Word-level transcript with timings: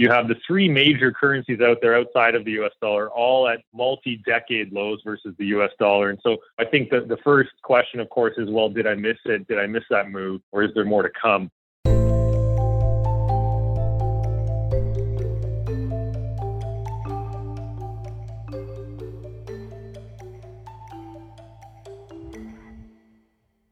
you 0.00 0.08
have 0.08 0.28
the 0.28 0.36
three 0.46 0.66
major 0.66 1.12
currencies 1.12 1.60
out 1.60 1.76
there 1.82 1.94
outside 1.94 2.34
of 2.34 2.46
the 2.46 2.52
US 2.52 2.72
dollar, 2.80 3.10
all 3.10 3.46
at 3.46 3.58
multi 3.74 4.22
decade 4.24 4.72
lows 4.72 4.98
versus 5.04 5.34
the 5.38 5.44
US 5.48 5.72
dollar. 5.78 6.08
And 6.08 6.18
so 6.22 6.38
I 6.58 6.64
think 6.64 6.88
that 6.88 7.08
the 7.08 7.18
first 7.18 7.50
question, 7.62 8.00
of 8.00 8.08
course, 8.08 8.32
is 8.38 8.48
well, 8.48 8.70
did 8.70 8.86
I 8.86 8.94
miss 8.94 9.18
it? 9.26 9.46
Did 9.46 9.58
I 9.58 9.66
miss 9.66 9.82
that 9.90 10.10
move? 10.10 10.40
Or 10.52 10.62
is 10.62 10.70
there 10.74 10.86
more 10.86 11.02
to 11.02 11.10
come? 11.20 11.50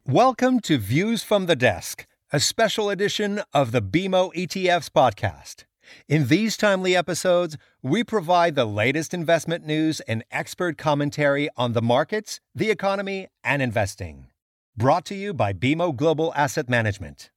Welcome 0.05 0.61
to 0.61 0.77
Views 0.77 1.23
from 1.23 1.47
the 1.47 1.57
Desk, 1.57 2.05
a 2.31 2.39
special 2.39 2.91
edition 2.91 3.41
of 3.55 3.73
the 3.73 3.81
BMO 3.81 4.35
ETFs 4.35 4.91
podcast. 4.91 5.65
In 6.09 6.29
these 6.29 6.57
timely 6.57 6.97
episodes, 6.97 7.57
we 7.83 8.05
provide 8.05 8.55
the 8.55 8.65
latest 8.65 9.13
investment 9.13 9.67
news 9.67 10.01
and 10.01 10.25
expert 10.31 10.79
commentary 10.79 11.49
on 11.57 11.73
the 11.73 11.83
markets, 11.83 12.41
the 12.55 12.71
economy, 12.71 13.29
and 13.43 13.63
investing. 13.63 14.29
Brought 14.77 15.05
to 15.07 15.15
you 15.15 15.35
by 15.35 15.53
BMO 15.53 15.95
Global 15.97 16.33
Asset 16.37 16.69
Management. 16.69 17.31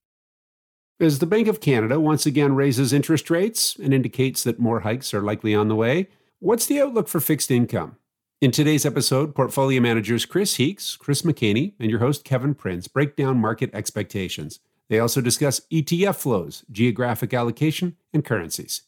As 1.00 1.18
the 1.18 1.26
Bank 1.26 1.48
of 1.48 1.60
Canada 1.60 2.00
once 2.00 2.28
again 2.28 2.54
raises 2.54 2.94
interest 2.94 3.32
rates 3.32 3.76
and 3.76 3.94
indicates 3.94 4.44
that 4.44 4.60
more 4.60 4.82
hikes 4.82 5.14
are 5.14 5.22
likely 5.24 5.56
on 5.56 5.68
the 5.68 5.76
way, 5.76 6.08
what's 6.40 6.68
the 6.68 6.80
outlook 6.80 7.08
for 7.08 7.20
fixed 7.20 7.50
income? 7.50 7.98
In 8.42 8.52
today's 8.52 8.86
episode, 8.86 9.36
portfolio 9.36 9.82
managers 9.82 10.26
Chris 10.26 10.56
Heakes, 10.56 10.96
Chris 10.96 11.24
McHaney, 11.24 11.74
and 11.80 11.90
your 11.90 12.00
host 12.00 12.24
Kevin 12.24 12.54
Prince 12.54 12.88
break 12.88 13.16
down 13.16 13.38
market 13.38 13.70
expectations. 13.74 14.60
They 14.92 15.00
also 15.00 15.22
discuss 15.22 15.62
ETF 15.72 16.18
flows, 16.18 16.66
geographic 16.70 17.34
allocation, 17.34 17.96
and 18.12 18.26
currencies. 18.26 18.82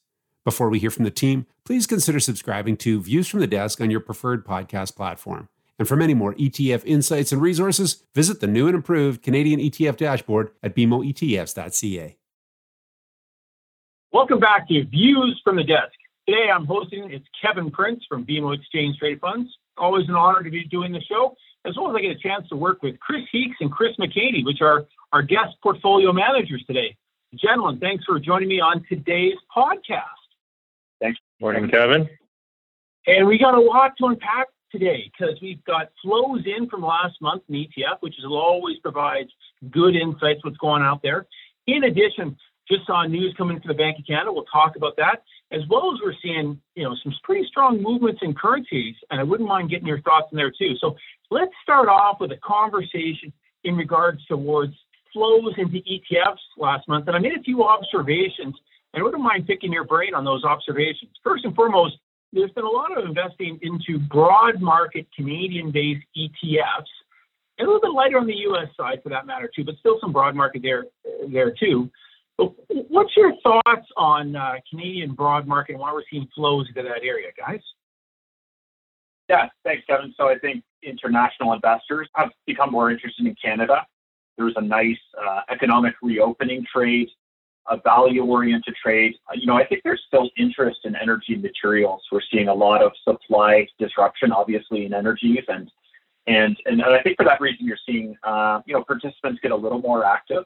Before 0.44 0.70
we 0.70 0.78
hear 0.78 0.90
from 0.90 1.06
the 1.06 1.12
team, 1.12 1.46
please 1.64 1.88
consider 1.88 2.20
subscribing 2.20 2.76
to 2.78 3.02
Views 3.02 3.30
from 3.30 3.40
the 3.40 3.48
Desk 3.48 3.80
on 3.80 3.90
your 3.90 4.02
preferred 4.02 4.46
podcast 4.46 4.98
platform. 4.98 5.48
And 5.80 5.88
for 5.88 5.96
many 5.96 6.14
more 6.14 6.34
ETF 6.34 6.84
insights 6.84 7.32
and 7.32 7.42
resources, 7.42 8.04
visit 8.14 8.42
the 8.42 8.48
new 8.48 8.68
and 8.68 8.76
improved 8.76 9.24
Canadian 9.24 9.62
ETF 9.62 9.96
dashboard 9.96 10.52
at 10.62 10.76
bmoetfs.ca. 10.76 12.18
Welcome 14.12 14.40
back 14.42 14.68
to 14.68 14.84
Views 14.84 15.40
from 15.42 15.56
the 15.56 15.64
Desk. 15.64 15.94
Today 16.28 16.50
I'm 16.54 16.66
hosting, 16.66 17.12
it's 17.12 17.26
Kevin 17.42 17.72
Prince 17.72 18.04
from 18.10 18.26
BMO 18.26 18.54
Exchange 18.54 18.98
Trade 18.98 19.22
Funds. 19.22 19.50
Always 19.78 20.10
an 20.10 20.16
honor 20.16 20.44
to 20.44 20.52
be 20.52 20.66
doing 20.66 20.92
the 20.92 21.02
show, 21.02 21.34
as 21.66 21.76
well 21.78 21.90
as 21.90 21.96
I 21.96 22.02
get 22.02 22.12
a 22.12 22.20
chance 22.20 22.48
to 22.50 22.56
work 22.56 22.84
with 22.84 23.00
Chris 23.00 23.24
Heakes 23.32 23.58
and 23.62 23.72
Chris 23.72 23.96
McHaney, 24.00 24.44
which 24.44 24.62
are 24.62 24.86
our 25.12 25.22
guest 25.22 25.56
portfolio 25.62 26.12
managers 26.12 26.64
today. 26.68 26.96
Gentlemen, 27.36 27.80
thanks 27.80 28.04
for 28.06 28.20
joining 28.20 28.50
me 28.50 28.60
on 28.60 28.86
today's 28.90 29.38
podcast. 29.56 30.04
Thanks. 31.02 31.20
Morning, 31.40 31.70
Kevin. 31.70 32.10
And 33.08 33.28
we 33.28 33.38
got 33.38 33.56
a 33.56 33.62
lot 33.62 33.94
to 33.98 34.08
unpack 34.08 34.48
today 34.72 35.12
because 35.12 35.40
we've 35.42 35.64
got 35.66 35.90
flows 36.02 36.44
in 36.46 36.70
from 36.70 36.82
last 36.82 37.22
month 37.22 37.44
in 37.50 37.56
ETF, 37.56 37.98
which 38.02 38.18
is 38.18 38.26
always 38.26 38.78
provides 38.80 39.30
good 39.72 39.96
insights 39.96 40.44
what's 40.44 40.58
going 40.58 40.82
out 40.82 41.02
there. 41.02 41.26
In 41.68 41.84
addition, 41.86 42.38
just 42.70 42.86
saw 42.86 43.06
news 43.06 43.34
coming 43.38 43.60
from 43.60 43.68
the 43.68 43.74
Bank 43.74 44.00
of 44.00 44.06
Canada. 44.06 44.32
We'll 44.32 44.46
talk 44.46 44.76
about 44.76 44.96
that 44.98 45.24
as 45.54 45.62
well 45.70 45.94
as 45.94 46.00
we're 46.04 46.16
seeing, 46.22 46.60
you 46.76 46.84
know, 46.84 46.96
some 47.04 47.14
pretty 47.24 47.46
strong 47.48 47.82
movements 47.82 48.22
in 48.24 48.34
currencies, 48.34 48.96
and 49.12 49.20
I 49.20 49.24
wouldn't 49.24 49.48
mind 49.48 49.70
getting 49.70 49.88
your 49.88 50.02
thoughts 50.02 50.28
in 50.32 50.38
there 50.38 50.52
too. 50.52 50.76
So 50.80 50.96
let's 51.30 51.52
start 51.62 51.88
off 51.88 52.20
with 52.20 52.32
a 52.32 52.38
conversation 52.38 53.32
in 53.64 53.76
regards 53.76 54.26
towards 54.26 54.74
flows 55.14 55.54
into 55.58 55.78
ETFs 55.78 56.42
last 56.58 56.88
month, 56.88 57.08
and 57.08 57.16
I 57.16 57.20
made 57.20 57.38
a 57.38 57.44
few 57.44 57.64
observations, 57.64 58.56
and 58.94 59.00
I 59.00 59.04
wouldn't 59.04 59.22
mind 59.22 59.46
picking 59.46 59.72
your 59.72 59.84
brain 59.84 60.16
on 60.16 60.26
those 60.26 60.44
observations. 60.44 61.12
First 61.24 61.46
and 61.46 61.56
foremost, 61.56 61.98
there's 62.34 62.52
been 62.52 62.66
a 62.66 62.70
lot 62.70 62.98
of 62.98 63.06
investing 63.06 63.60
into 63.62 64.00
broad 64.00 64.60
market 64.60 65.06
Canadian-based 65.16 66.06
ETFs, 66.18 66.90
and 67.60 67.68
a 67.68 67.72
little 67.72 67.80
bit 67.80 67.94
lighter 67.94 68.18
on 68.18 68.26
the 68.26 68.36
U.S. 68.48 68.70
side 68.76 69.02
for 69.04 69.10
that 69.10 69.28
matter 69.28 69.50
too, 69.56 69.64
but 69.64 69.76
still 69.78 70.00
some 70.02 70.12
broad 70.12 70.36
market 70.36 70.64
there 70.64 70.86
there 71.30 71.52
too. 71.52 71.92
What's 72.38 73.16
your 73.16 73.34
thoughts 73.44 73.88
on 73.96 74.36
uh, 74.36 74.54
Canadian 74.70 75.14
broad 75.14 75.48
market 75.48 75.74
and 75.74 75.82
why 75.82 75.94
we're 75.94 76.04
seeing 76.10 76.28
flows 76.36 76.68
into 76.68 76.82
that 76.82 77.04
area, 77.04 77.30
guys? 77.38 77.62
Yeah, 79.30 79.48
thanks, 79.64 79.84
Kevin. 79.88 80.14
So 80.18 80.28
I 80.28 80.38
think 80.40 80.64
international 80.82 81.54
investors 81.54 82.10
have 82.16 82.30
become 82.46 82.72
more 82.72 82.92
interested 82.92 83.26
in 83.26 83.36
Canada. 83.42 83.86
There 84.38 84.46
was 84.46 84.56
a 84.58 84.62
nice 84.62 84.98
uh, 85.24 85.42
economic 85.50 85.94
reopening 86.02 86.66
trade, 86.72 87.08
a 87.70 87.78
value-oriented 87.78 88.76
trade. 88.82 89.16
Uh, 89.30 89.34
you 89.36 89.46
know, 89.46 89.56
I 89.56 89.66
think 89.66 89.82
there's 89.84 90.02
still 90.08 90.30
interest 90.38 90.80
in 90.84 90.96
energy 90.96 91.36
materials. 91.36 92.02
We're 92.12 92.22
seeing 92.32 92.48
a 92.48 92.54
lot 92.54 92.82
of 92.82 92.92
supply 93.04 93.68
disruption, 93.80 94.32
obviously, 94.32 94.86
in 94.86 94.94
energies, 94.94 95.44
and 95.48 95.72
and 96.26 96.58
and 96.66 96.82
I 96.82 97.02
think 97.02 97.18
for 97.18 97.26
that 97.26 97.40
reason, 97.42 97.66
you're 97.66 97.78
seeing 97.86 98.16
you 98.66 98.74
know 98.74 98.84
participants 98.86 99.40
get 99.42 99.52
a 99.52 99.56
little 99.56 99.80
more 99.80 100.04
active. 100.04 100.44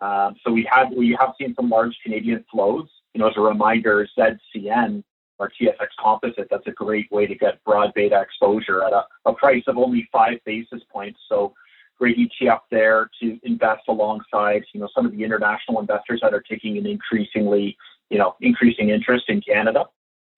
Um, 0.00 0.36
so 0.44 0.52
we 0.52 0.68
have 0.72 0.88
we 0.96 1.16
have 1.18 1.30
seen 1.40 1.54
some 1.54 1.68
large 1.68 1.96
Canadian 2.02 2.44
flows. 2.50 2.88
You 3.14 3.20
know, 3.20 3.28
as 3.28 3.34
a 3.36 3.40
reminder, 3.40 4.06
ZCN 4.16 5.02
or 5.38 5.50
TSX 5.60 5.88
Composite, 6.00 6.48
that's 6.50 6.66
a 6.66 6.72
great 6.72 7.10
way 7.10 7.26
to 7.26 7.34
get 7.34 7.62
broad 7.64 7.92
beta 7.94 8.20
exposure 8.20 8.84
at 8.84 8.92
a, 8.92 9.04
a 9.24 9.32
price 9.32 9.62
of 9.66 9.78
only 9.78 10.08
five 10.12 10.38
basis 10.44 10.82
points. 10.92 11.18
So 11.28 11.54
great 11.98 12.16
ETF 12.16 12.60
there 12.70 13.10
to 13.20 13.38
invest 13.42 13.82
alongside, 13.88 14.62
you 14.72 14.80
know, 14.80 14.88
some 14.94 15.06
of 15.06 15.12
the 15.12 15.24
international 15.24 15.80
investors 15.80 16.20
that 16.22 16.32
are 16.32 16.42
taking 16.48 16.78
an 16.78 16.86
increasingly, 16.86 17.76
you 18.10 18.18
know, 18.18 18.36
increasing 18.40 18.90
interest 18.90 19.24
in 19.28 19.40
Canada. 19.40 19.84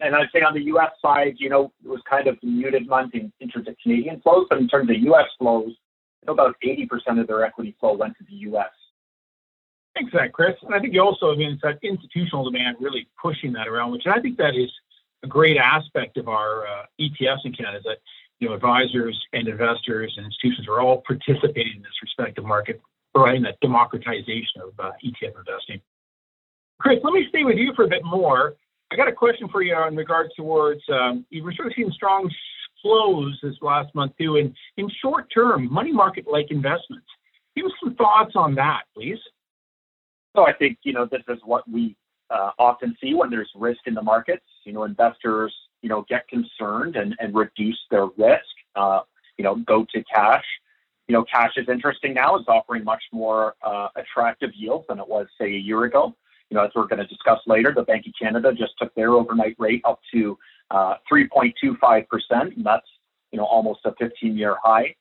And 0.00 0.16
I'd 0.16 0.28
say 0.32 0.40
on 0.40 0.54
the 0.54 0.62
U.S. 0.64 0.90
side, 1.02 1.34
you 1.38 1.50
know, 1.50 1.72
it 1.84 1.88
was 1.88 2.00
kind 2.08 2.26
of 2.26 2.38
muted 2.42 2.88
month 2.88 3.14
in, 3.14 3.30
in 3.40 3.48
terms 3.50 3.68
of 3.68 3.76
Canadian 3.82 4.20
flows, 4.22 4.46
but 4.48 4.58
in 4.58 4.68
terms 4.68 4.88
of 4.88 4.96
U.S. 4.96 5.26
flows, 5.38 5.68
you 5.68 6.26
know, 6.26 6.32
about 6.32 6.56
80% 6.64 7.20
of 7.20 7.26
their 7.26 7.44
equity 7.44 7.76
flow 7.78 7.94
went 7.94 8.16
to 8.16 8.24
the 8.24 8.36
U.S. 8.36 8.70
Thanks 9.94 10.12
for 10.12 10.20
that, 10.20 10.32
Chris. 10.32 10.54
And 10.62 10.74
I 10.74 10.78
think 10.78 10.94
you 10.94 11.02
also 11.02 11.30
have 11.30 11.60
that 11.62 11.78
institutional 11.82 12.44
demand 12.44 12.76
really 12.80 13.08
pushing 13.20 13.52
that 13.54 13.66
around, 13.66 13.90
which 13.90 14.06
I 14.06 14.20
think 14.20 14.38
that 14.38 14.54
is 14.54 14.70
a 15.22 15.26
great 15.26 15.56
aspect 15.56 16.16
of 16.16 16.28
our 16.28 16.66
uh, 16.66 16.86
ETFs 17.00 17.44
in 17.44 17.52
Canada. 17.52 17.80
That 17.84 17.98
you 18.38 18.48
know 18.48 18.54
advisors 18.54 19.20
and 19.32 19.48
investors 19.48 20.14
and 20.16 20.26
institutions 20.26 20.68
are 20.68 20.80
all 20.80 21.02
participating 21.06 21.76
in 21.76 21.82
this 21.82 22.02
respective 22.02 22.44
market, 22.44 22.80
providing 23.14 23.42
that 23.42 23.58
democratization 23.60 24.62
of 24.62 24.72
uh, 24.78 24.92
ETF 25.04 25.38
investing. 25.38 25.80
Chris, 26.78 26.98
let 27.02 27.12
me 27.12 27.26
stay 27.28 27.44
with 27.44 27.56
you 27.56 27.72
for 27.74 27.84
a 27.84 27.88
bit 27.88 28.04
more. 28.04 28.54
I 28.90 28.96
got 28.96 29.08
a 29.08 29.12
question 29.12 29.48
for 29.48 29.62
you 29.62 29.76
in 29.86 29.96
regards 29.96 30.34
towards 30.34 30.80
um, 30.88 31.26
you 31.30 31.44
were 31.44 31.52
sort 31.52 31.68
of 31.68 31.74
seeing 31.76 31.92
strong 31.92 32.30
flows 32.80 33.38
this 33.42 33.54
last 33.60 33.94
month 33.94 34.12
too, 34.18 34.36
in 34.36 34.54
in 34.76 34.88
short 35.02 35.26
term 35.34 35.70
money 35.70 35.92
market 35.92 36.26
like 36.30 36.50
investments. 36.50 37.06
Give 37.56 37.66
us 37.66 37.72
some 37.82 37.94
thoughts 37.96 38.32
on 38.36 38.54
that, 38.54 38.82
please. 38.94 39.18
So 40.36 40.46
I 40.46 40.52
think, 40.52 40.78
you 40.82 40.92
know, 40.92 41.06
this 41.06 41.22
is 41.28 41.38
what 41.44 41.68
we 41.68 41.96
uh, 42.30 42.50
often 42.58 42.96
see 43.02 43.14
when 43.14 43.30
there's 43.30 43.50
risk 43.54 43.80
in 43.86 43.94
the 43.94 44.02
markets. 44.02 44.44
You 44.64 44.72
know, 44.72 44.84
investors, 44.84 45.54
you 45.82 45.88
know, 45.88 46.04
get 46.08 46.28
concerned 46.28 46.96
and, 46.96 47.14
and 47.18 47.34
reduce 47.34 47.78
their 47.90 48.06
risk, 48.16 48.44
uh, 48.76 49.00
you 49.36 49.44
know, 49.44 49.56
go 49.56 49.86
to 49.92 50.04
cash. 50.04 50.44
You 51.08 51.14
know, 51.14 51.24
cash 51.24 51.52
is 51.56 51.68
interesting 51.68 52.14
now. 52.14 52.36
It's 52.36 52.46
offering 52.46 52.84
much 52.84 53.02
more 53.12 53.54
uh, 53.62 53.88
attractive 53.96 54.50
yields 54.54 54.86
than 54.88 55.00
it 55.00 55.08
was, 55.08 55.26
say, 55.40 55.46
a 55.46 55.58
year 55.58 55.84
ago. 55.84 56.14
You 56.50 56.56
know, 56.56 56.64
as 56.64 56.70
we're 56.74 56.86
going 56.86 57.00
to 57.00 57.06
discuss 57.06 57.40
later, 57.46 57.72
the 57.74 57.82
Bank 57.82 58.06
of 58.06 58.12
Canada 58.20 58.52
just 58.52 58.72
took 58.78 58.94
their 58.94 59.10
overnight 59.10 59.56
rate 59.58 59.82
up 59.84 60.00
to 60.12 60.38
3.25%, 60.72 61.82
uh, 61.82 62.40
and 62.40 62.64
that's, 62.64 62.86
you 63.32 63.38
know, 63.38 63.44
almost 63.44 63.80
a 63.84 63.92
15-year 63.92 64.56
high. 64.62 64.94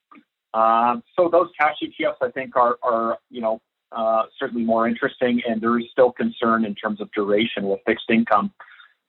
Um, 0.54 1.04
so 1.16 1.30
those 1.30 1.50
cash 1.60 1.76
ETFs, 1.84 2.16
I 2.22 2.32
think, 2.32 2.56
are, 2.56 2.78
are 2.82 3.18
you 3.30 3.42
know, 3.42 3.62
uh, 3.92 4.24
certainly 4.38 4.64
more 4.64 4.88
interesting, 4.88 5.42
and 5.48 5.62
there 5.62 5.78
is 5.80 5.86
still 5.92 6.12
concern 6.12 6.66
in 6.66 6.76
terms 6.76 7.02
of 7.02 7.12
duration 7.12 7.64
with 7.64 7.80
fixed 7.86 8.10
income. 8.10 8.52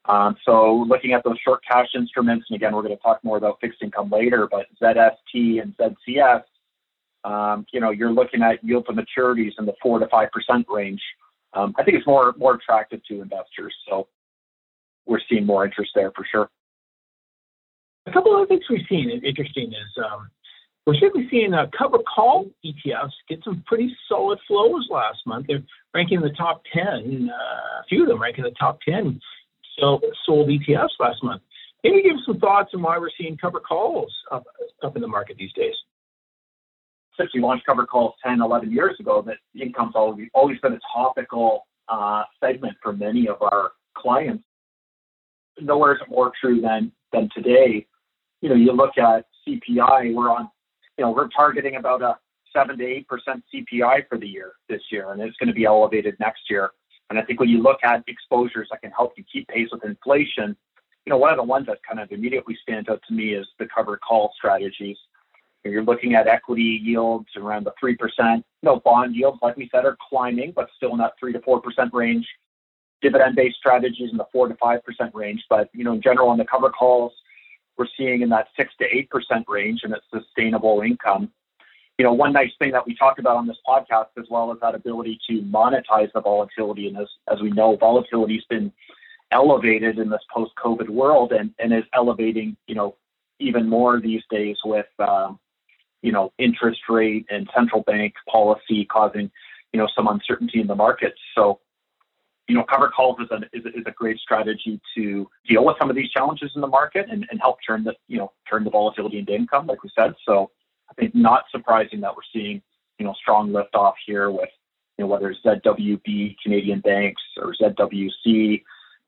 Um, 0.06 0.36
so 0.44 0.86
looking 0.88 1.12
at 1.12 1.22
those 1.24 1.38
short 1.44 1.60
cash 1.68 1.88
instruments, 1.94 2.46
and 2.48 2.56
again, 2.56 2.74
we're 2.74 2.82
going 2.82 2.96
to 2.96 3.02
talk 3.02 3.22
more 3.22 3.36
about 3.36 3.58
fixed 3.60 3.82
income 3.82 4.10
later, 4.10 4.48
but 4.50 4.66
ZST 4.82 5.60
and 5.60 5.76
ZCS, 5.76 6.42
um, 7.24 7.66
you 7.72 7.80
know, 7.80 7.90
you're 7.90 8.12
looking 8.12 8.42
at 8.42 8.64
yield 8.64 8.86
to 8.86 8.92
maturities 8.92 9.52
in 9.58 9.66
the 9.66 9.74
four 9.82 9.98
to 9.98 10.08
five 10.08 10.30
percent 10.32 10.66
range. 10.70 11.02
Um, 11.52 11.74
I 11.78 11.84
think 11.84 11.98
it's 11.98 12.06
more 12.06 12.34
more 12.38 12.54
attractive 12.54 13.04
to 13.08 13.20
investors. 13.20 13.74
So 13.88 14.08
we're 15.06 15.20
seeing 15.28 15.44
more 15.44 15.64
interest 15.64 15.90
there 15.94 16.12
for 16.12 16.26
sure. 16.30 16.48
A 18.06 18.12
couple 18.12 18.40
of 18.40 18.48
things 18.48 18.62
we've 18.70 18.86
seen 18.88 19.10
interesting 19.10 19.68
is 19.68 20.04
um, 20.04 20.30
we're 20.86 20.94
certainly 20.94 21.28
seeing 21.30 21.54
uh, 21.54 21.66
cover 21.76 21.98
call 21.98 22.46
ETFs 22.64 23.12
get 23.28 23.42
some 23.44 23.62
pretty 23.66 23.94
solid 24.08 24.38
flows 24.48 24.88
last 24.90 25.18
month. 25.26 25.46
They're 25.46 25.62
ranking 25.94 26.18
in 26.18 26.22
the 26.22 26.30
top 26.30 26.62
10, 26.72 27.30
uh, 27.30 27.32
a 27.32 27.84
few 27.88 28.02
of 28.02 28.08
them 28.08 28.20
ranking 28.20 28.44
in 28.44 28.50
the 28.50 28.56
top 28.58 28.80
10 28.88 29.20
so, 29.78 30.00
sold 30.26 30.48
ETFs 30.48 30.88
last 30.98 31.22
month. 31.22 31.42
Maybe 31.82 32.02
give 32.02 32.16
some 32.26 32.38
thoughts 32.38 32.70
on 32.74 32.82
why 32.82 32.98
we're 32.98 33.10
seeing 33.18 33.36
cover 33.36 33.60
calls 33.60 34.12
up, 34.30 34.44
up 34.82 34.96
in 34.96 35.02
the 35.02 35.08
market 35.08 35.36
these 35.38 35.52
days. 35.54 35.74
Since 37.18 37.30
we 37.34 37.40
launched 37.40 37.66
cover 37.66 37.86
calls 37.86 38.14
10, 38.24 38.40
11 38.40 38.70
years 38.70 38.96
ago, 39.00 39.22
that 39.26 39.36
income's 39.58 39.94
always, 39.94 40.28
always 40.34 40.58
been 40.60 40.74
a 40.74 40.80
topical 40.94 41.66
uh, 41.88 42.24
segment 42.42 42.76
for 42.82 42.92
many 42.92 43.28
of 43.28 43.40
our 43.40 43.72
clients. 43.96 44.44
Nowhere 45.60 45.94
is 45.94 46.00
it 46.00 46.10
more 46.10 46.32
true 46.40 46.60
than 46.60 46.92
than 47.12 47.28
today. 47.34 47.86
You 48.40 48.48
know, 48.48 48.54
you 48.54 48.72
look 48.72 48.96
at 48.96 49.26
CPI, 49.46 50.14
we're 50.14 50.30
on, 50.30 50.48
you 51.00 51.06
know, 51.06 51.12
we're 51.12 51.28
targeting 51.28 51.76
about 51.76 52.02
a 52.02 52.18
seven 52.54 52.76
to 52.76 52.84
eight 52.84 53.08
percent 53.08 53.42
CPI 53.52 54.06
for 54.06 54.18
the 54.18 54.28
year 54.28 54.52
this 54.68 54.82
year, 54.92 55.12
and 55.12 55.22
it's 55.22 55.36
going 55.38 55.48
to 55.48 55.54
be 55.54 55.64
elevated 55.64 56.14
next 56.20 56.42
year. 56.50 56.72
And 57.08 57.18
I 57.18 57.22
think 57.22 57.40
when 57.40 57.48
you 57.48 57.62
look 57.62 57.78
at 57.82 58.04
exposures 58.06 58.68
that 58.70 58.82
can 58.82 58.90
help 58.90 59.14
you 59.16 59.24
keep 59.32 59.48
pace 59.48 59.68
with 59.72 59.82
inflation, 59.82 60.54
you 61.06 61.10
know, 61.10 61.16
one 61.16 61.30
of 61.30 61.38
the 61.38 61.42
ones 61.42 61.68
that 61.68 61.78
kind 61.88 62.00
of 62.00 62.12
immediately 62.12 62.54
stands 62.62 62.90
out 62.90 63.00
to 63.08 63.14
me 63.14 63.32
is 63.32 63.46
the 63.58 63.66
covered 63.74 64.02
call 64.02 64.34
strategies. 64.36 64.98
You're 65.64 65.82
looking 65.82 66.14
at 66.14 66.26
equity 66.26 66.78
yields 66.82 67.28
around 67.34 67.64
the 67.64 67.72
3%. 67.82 67.96
You 68.36 68.42
know, 68.62 68.80
bond 68.80 69.16
yields, 69.16 69.38
like 69.40 69.56
we 69.56 69.70
said, 69.72 69.86
are 69.86 69.96
climbing, 70.10 70.52
but 70.54 70.68
still 70.76 70.92
in 70.92 70.98
that 70.98 71.14
3 71.18 71.32
to 71.32 71.38
4% 71.38 71.62
range. 71.94 72.28
Dividend-based 73.00 73.56
strategies 73.56 74.10
in 74.10 74.18
the 74.18 74.26
4 74.30 74.48
to 74.48 74.54
5% 74.54 74.80
range. 75.14 75.42
But, 75.48 75.70
you 75.72 75.82
know, 75.82 75.94
in 75.94 76.02
general, 76.02 76.28
on 76.28 76.36
the 76.36 76.44
cover 76.44 76.68
calls, 76.68 77.12
we're 77.76 77.86
seeing 77.96 78.22
in 78.22 78.28
that 78.30 78.48
6 78.56 78.72
to 78.78 79.06
8% 79.14 79.44
range, 79.48 79.80
and 79.84 79.94
it's 79.94 80.04
sustainable 80.12 80.82
income. 80.82 81.30
You 81.98 82.04
know, 82.04 82.12
one 82.12 82.32
nice 82.32 82.50
thing 82.58 82.72
that 82.72 82.86
we 82.86 82.94
talked 82.96 83.18
about 83.18 83.36
on 83.36 83.46
this 83.46 83.58
podcast 83.66 84.08
as 84.18 84.24
well 84.30 84.52
is 84.52 84.58
that 84.62 84.74
ability 84.74 85.18
to 85.28 85.42
monetize 85.42 86.10
the 86.14 86.20
volatility. 86.20 86.88
And 86.88 86.96
as, 86.96 87.08
as 87.30 87.40
we 87.40 87.50
know, 87.50 87.76
volatility's 87.76 88.44
been 88.48 88.72
elevated 89.32 89.98
in 89.98 90.08
this 90.08 90.22
post-COVID 90.32 90.88
world 90.88 91.32
and, 91.32 91.52
and 91.58 91.72
is 91.72 91.84
elevating, 91.94 92.56
you 92.66 92.74
know, 92.74 92.96
even 93.38 93.68
more 93.68 94.00
these 94.00 94.22
days 94.30 94.56
with, 94.64 94.86
um, 94.98 95.38
you 96.02 96.12
know, 96.12 96.32
interest 96.38 96.80
rate 96.88 97.26
and 97.30 97.48
central 97.54 97.82
bank 97.82 98.14
policy 98.28 98.84
causing, 98.86 99.30
you 99.72 99.78
know, 99.78 99.88
some 99.94 100.08
uncertainty 100.08 100.60
in 100.60 100.66
the 100.66 100.74
markets. 100.74 101.18
So, 101.34 101.60
you 102.50 102.56
know, 102.56 102.64
cover 102.64 102.88
calls 102.88 103.16
is 103.20 103.28
a, 103.30 103.36
is 103.56 103.64
a, 103.64 103.68
is 103.78 103.84
a 103.86 103.92
great 103.92 104.18
strategy 104.18 104.80
to 104.96 105.30
deal 105.46 105.64
with 105.64 105.76
some 105.78 105.88
of 105.88 105.94
these 105.94 106.10
challenges 106.10 106.50
in 106.56 106.60
the 106.60 106.66
market 106.66 107.06
and, 107.08 107.24
and 107.30 107.40
help 107.40 107.58
turn 107.64 107.84
the, 107.84 107.94
you 108.08 108.18
know, 108.18 108.32
turn 108.50 108.64
the 108.64 108.70
volatility 108.70 109.20
into 109.20 109.32
income, 109.32 109.68
like 109.68 109.84
we 109.84 109.90
said. 109.96 110.14
So 110.26 110.50
I 110.90 110.94
think 110.94 111.14
not 111.14 111.44
surprising 111.52 112.00
that 112.00 112.10
we're 112.10 112.22
seeing, 112.32 112.60
you 112.98 113.06
know, 113.06 113.14
strong 113.14 113.52
lift 113.52 113.76
off 113.76 113.94
here 114.04 114.32
with, 114.32 114.48
you 114.98 115.04
know, 115.04 115.06
whether 115.06 115.30
it's 115.30 115.40
ZWB, 115.46 116.36
Canadian 116.42 116.80
banks, 116.80 117.22
or 117.36 117.54
ZWC, 117.54 118.64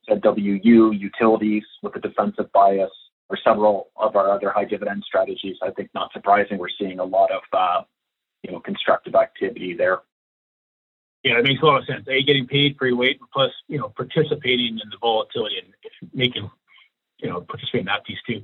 ZWU, 0.09 0.99
utilities 0.99 1.65
with 1.83 1.97
a 1.97 2.01
defensive 2.01 2.51
bias, 2.53 2.93
or 3.29 3.37
several 3.43 3.89
of 3.97 4.15
our 4.15 4.31
other 4.31 4.51
high 4.51 4.67
dividend 4.67 5.03
strategies. 5.05 5.57
I 5.63 5.73
think 5.73 5.91
not 5.95 6.13
surprising, 6.13 6.59
we're 6.59 6.69
seeing 6.79 7.01
a 7.01 7.05
lot 7.05 7.33
of, 7.33 7.43
uh, 7.53 7.83
you 8.45 8.53
know, 8.53 8.61
constructive 8.61 9.17
activity 9.17 9.75
there. 9.75 10.03
Yeah, 11.25 11.39
it 11.39 11.45
makes 11.45 11.63
a 11.63 11.67
lot 11.67 11.81
of 11.81 11.87
sense. 11.87 12.07
A, 12.09 12.23
getting 12.23 12.47
paid 12.47 12.77
for 12.77 12.87
your 12.87 12.97
wait, 12.97 13.21
plus, 13.33 13.53
you 13.69 13.79
know, 13.79 13.91
participating 13.91 14.79
in 14.83 14.91
the 14.91 14.99
volatility 15.01 15.57
and 15.59 16.11
making, 16.13 16.51
you 17.19 17.29
know, 17.29 17.41
participating 17.43 17.81
in 17.81 17.87
that 17.87 18.05
piece 18.05 18.19
too. 18.27 18.43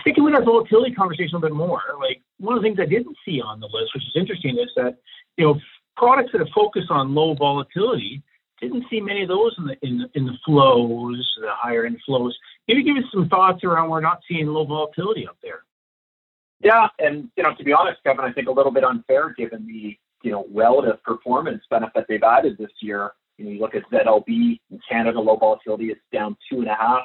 Sticking 0.00 0.24
with 0.24 0.34
our 0.34 0.42
volatility 0.42 0.94
conversation 0.94 1.36
a 1.36 1.40
bit 1.40 1.52
more, 1.52 1.80
like 2.00 2.20
one 2.38 2.56
of 2.56 2.62
the 2.62 2.68
things 2.68 2.78
I 2.80 2.86
didn't 2.86 3.16
see 3.24 3.40
on 3.40 3.60
the 3.60 3.68
list, 3.68 3.94
which 3.94 4.02
is 4.02 4.12
interesting, 4.14 4.58
is 4.58 4.68
that, 4.76 4.98
you 5.36 5.46
know, 5.46 5.60
products 5.96 6.32
that 6.32 6.40
are 6.40 6.48
focused 6.54 6.90
on 6.90 7.14
low 7.14 7.34
volatility 7.34 8.22
didn't 8.60 8.84
see 8.90 9.00
many 9.00 9.22
of 9.22 9.28
those 9.28 9.54
in 9.58 9.66
the 9.66 9.76
in, 9.82 9.98
the, 9.98 10.10
in 10.14 10.26
the 10.26 10.36
flows, 10.44 11.36
the 11.40 11.48
higher 11.50 11.86
end 11.86 11.98
flows. 12.04 12.36
Maybe 12.68 12.82
give 12.82 12.96
us 12.96 13.04
some 13.12 13.28
thoughts 13.28 13.64
around 13.64 13.90
we're 13.90 14.00
not 14.00 14.20
seeing 14.28 14.46
low 14.46 14.64
volatility 14.64 15.26
up 15.26 15.36
there. 15.42 15.62
Yeah, 16.60 16.88
and 16.98 17.30
you 17.36 17.42
know, 17.42 17.54
to 17.54 17.64
be 17.64 17.72
honest, 17.72 18.02
Kevin, 18.02 18.24
I 18.24 18.32
think 18.32 18.48
a 18.48 18.52
little 18.52 18.72
bit 18.72 18.84
unfair 18.84 19.30
given 19.30 19.66
the 19.66 19.96
you 20.22 20.30
know 20.30 20.46
relative 20.52 21.02
performance 21.02 21.62
benefit 21.70 22.04
they've 22.08 22.22
added 22.22 22.56
this 22.58 22.70
year. 22.80 23.12
You 23.38 23.44
know, 23.44 23.50
you 23.50 23.60
look 23.60 23.74
at 23.74 23.82
ZLB 23.90 24.60
in 24.70 24.80
Canada, 24.90 25.20
low 25.20 25.36
volatility, 25.36 25.86
it's 25.86 26.00
down 26.12 26.36
two 26.50 26.60
and 26.60 26.68
a 26.68 26.74
half, 26.74 27.04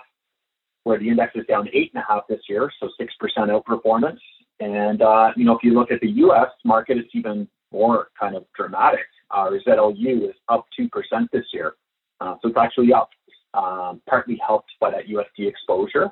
where 0.83 0.97
the 0.97 1.09
index 1.09 1.35
is 1.35 1.45
down 1.45 1.67
eight 1.73 1.91
and 1.93 2.01
a 2.01 2.05
half 2.07 2.23
this 2.29 2.39
year, 2.47 2.71
so 2.79 2.89
six 2.97 3.13
percent 3.19 3.51
outperformance. 3.51 4.19
And 4.59 5.01
uh, 5.01 5.31
you 5.35 5.45
know, 5.45 5.55
if 5.55 5.63
you 5.63 5.73
look 5.73 5.91
at 5.91 5.99
the 6.01 6.09
U.S. 6.09 6.49
market, 6.63 6.97
it's 6.97 7.13
even 7.13 7.47
more 7.71 8.09
kind 8.19 8.35
of 8.35 8.45
dramatic. 8.55 9.05
Our 9.31 9.59
ZLU 9.59 10.29
is 10.29 10.35
up 10.49 10.65
two 10.75 10.89
percent 10.89 11.29
this 11.31 11.45
year, 11.53 11.73
uh, 12.19 12.35
so 12.41 12.49
it's 12.49 12.57
actually 12.57 12.93
up, 12.93 13.09
um, 13.53 14.01
partly 14.07 14.39
helped 14.45 14.71
by 14.79 14.91
that 14.91 15.07
USD 15.07 15.47
exposure. 15.47 16.11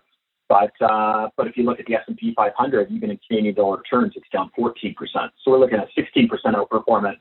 But 0.49 0.73
uh, 0.81 1.29
but 1.37 1.47
if 1.47 1.55
you 1.55 1.63
look 1.63 1.79
at 1.79 1.85
the 1.85 1.93
S&P 1.93 2.33
500, 2.35 2.91
even 2.91 3.11
in 3.11 3.19
Canadian 3.25 3.53
dollar 3.53 3.83
terms, 3.83 4.13
it's 4.15 4.27
down 4.33 4.49
14%. 4.57 4.95
So 5.43 5.51
we're 5.51 5.59
looking 5.59 5.77
at 5.77 5.87
16% 5.95 6.27
outperformance. 6.43 7.19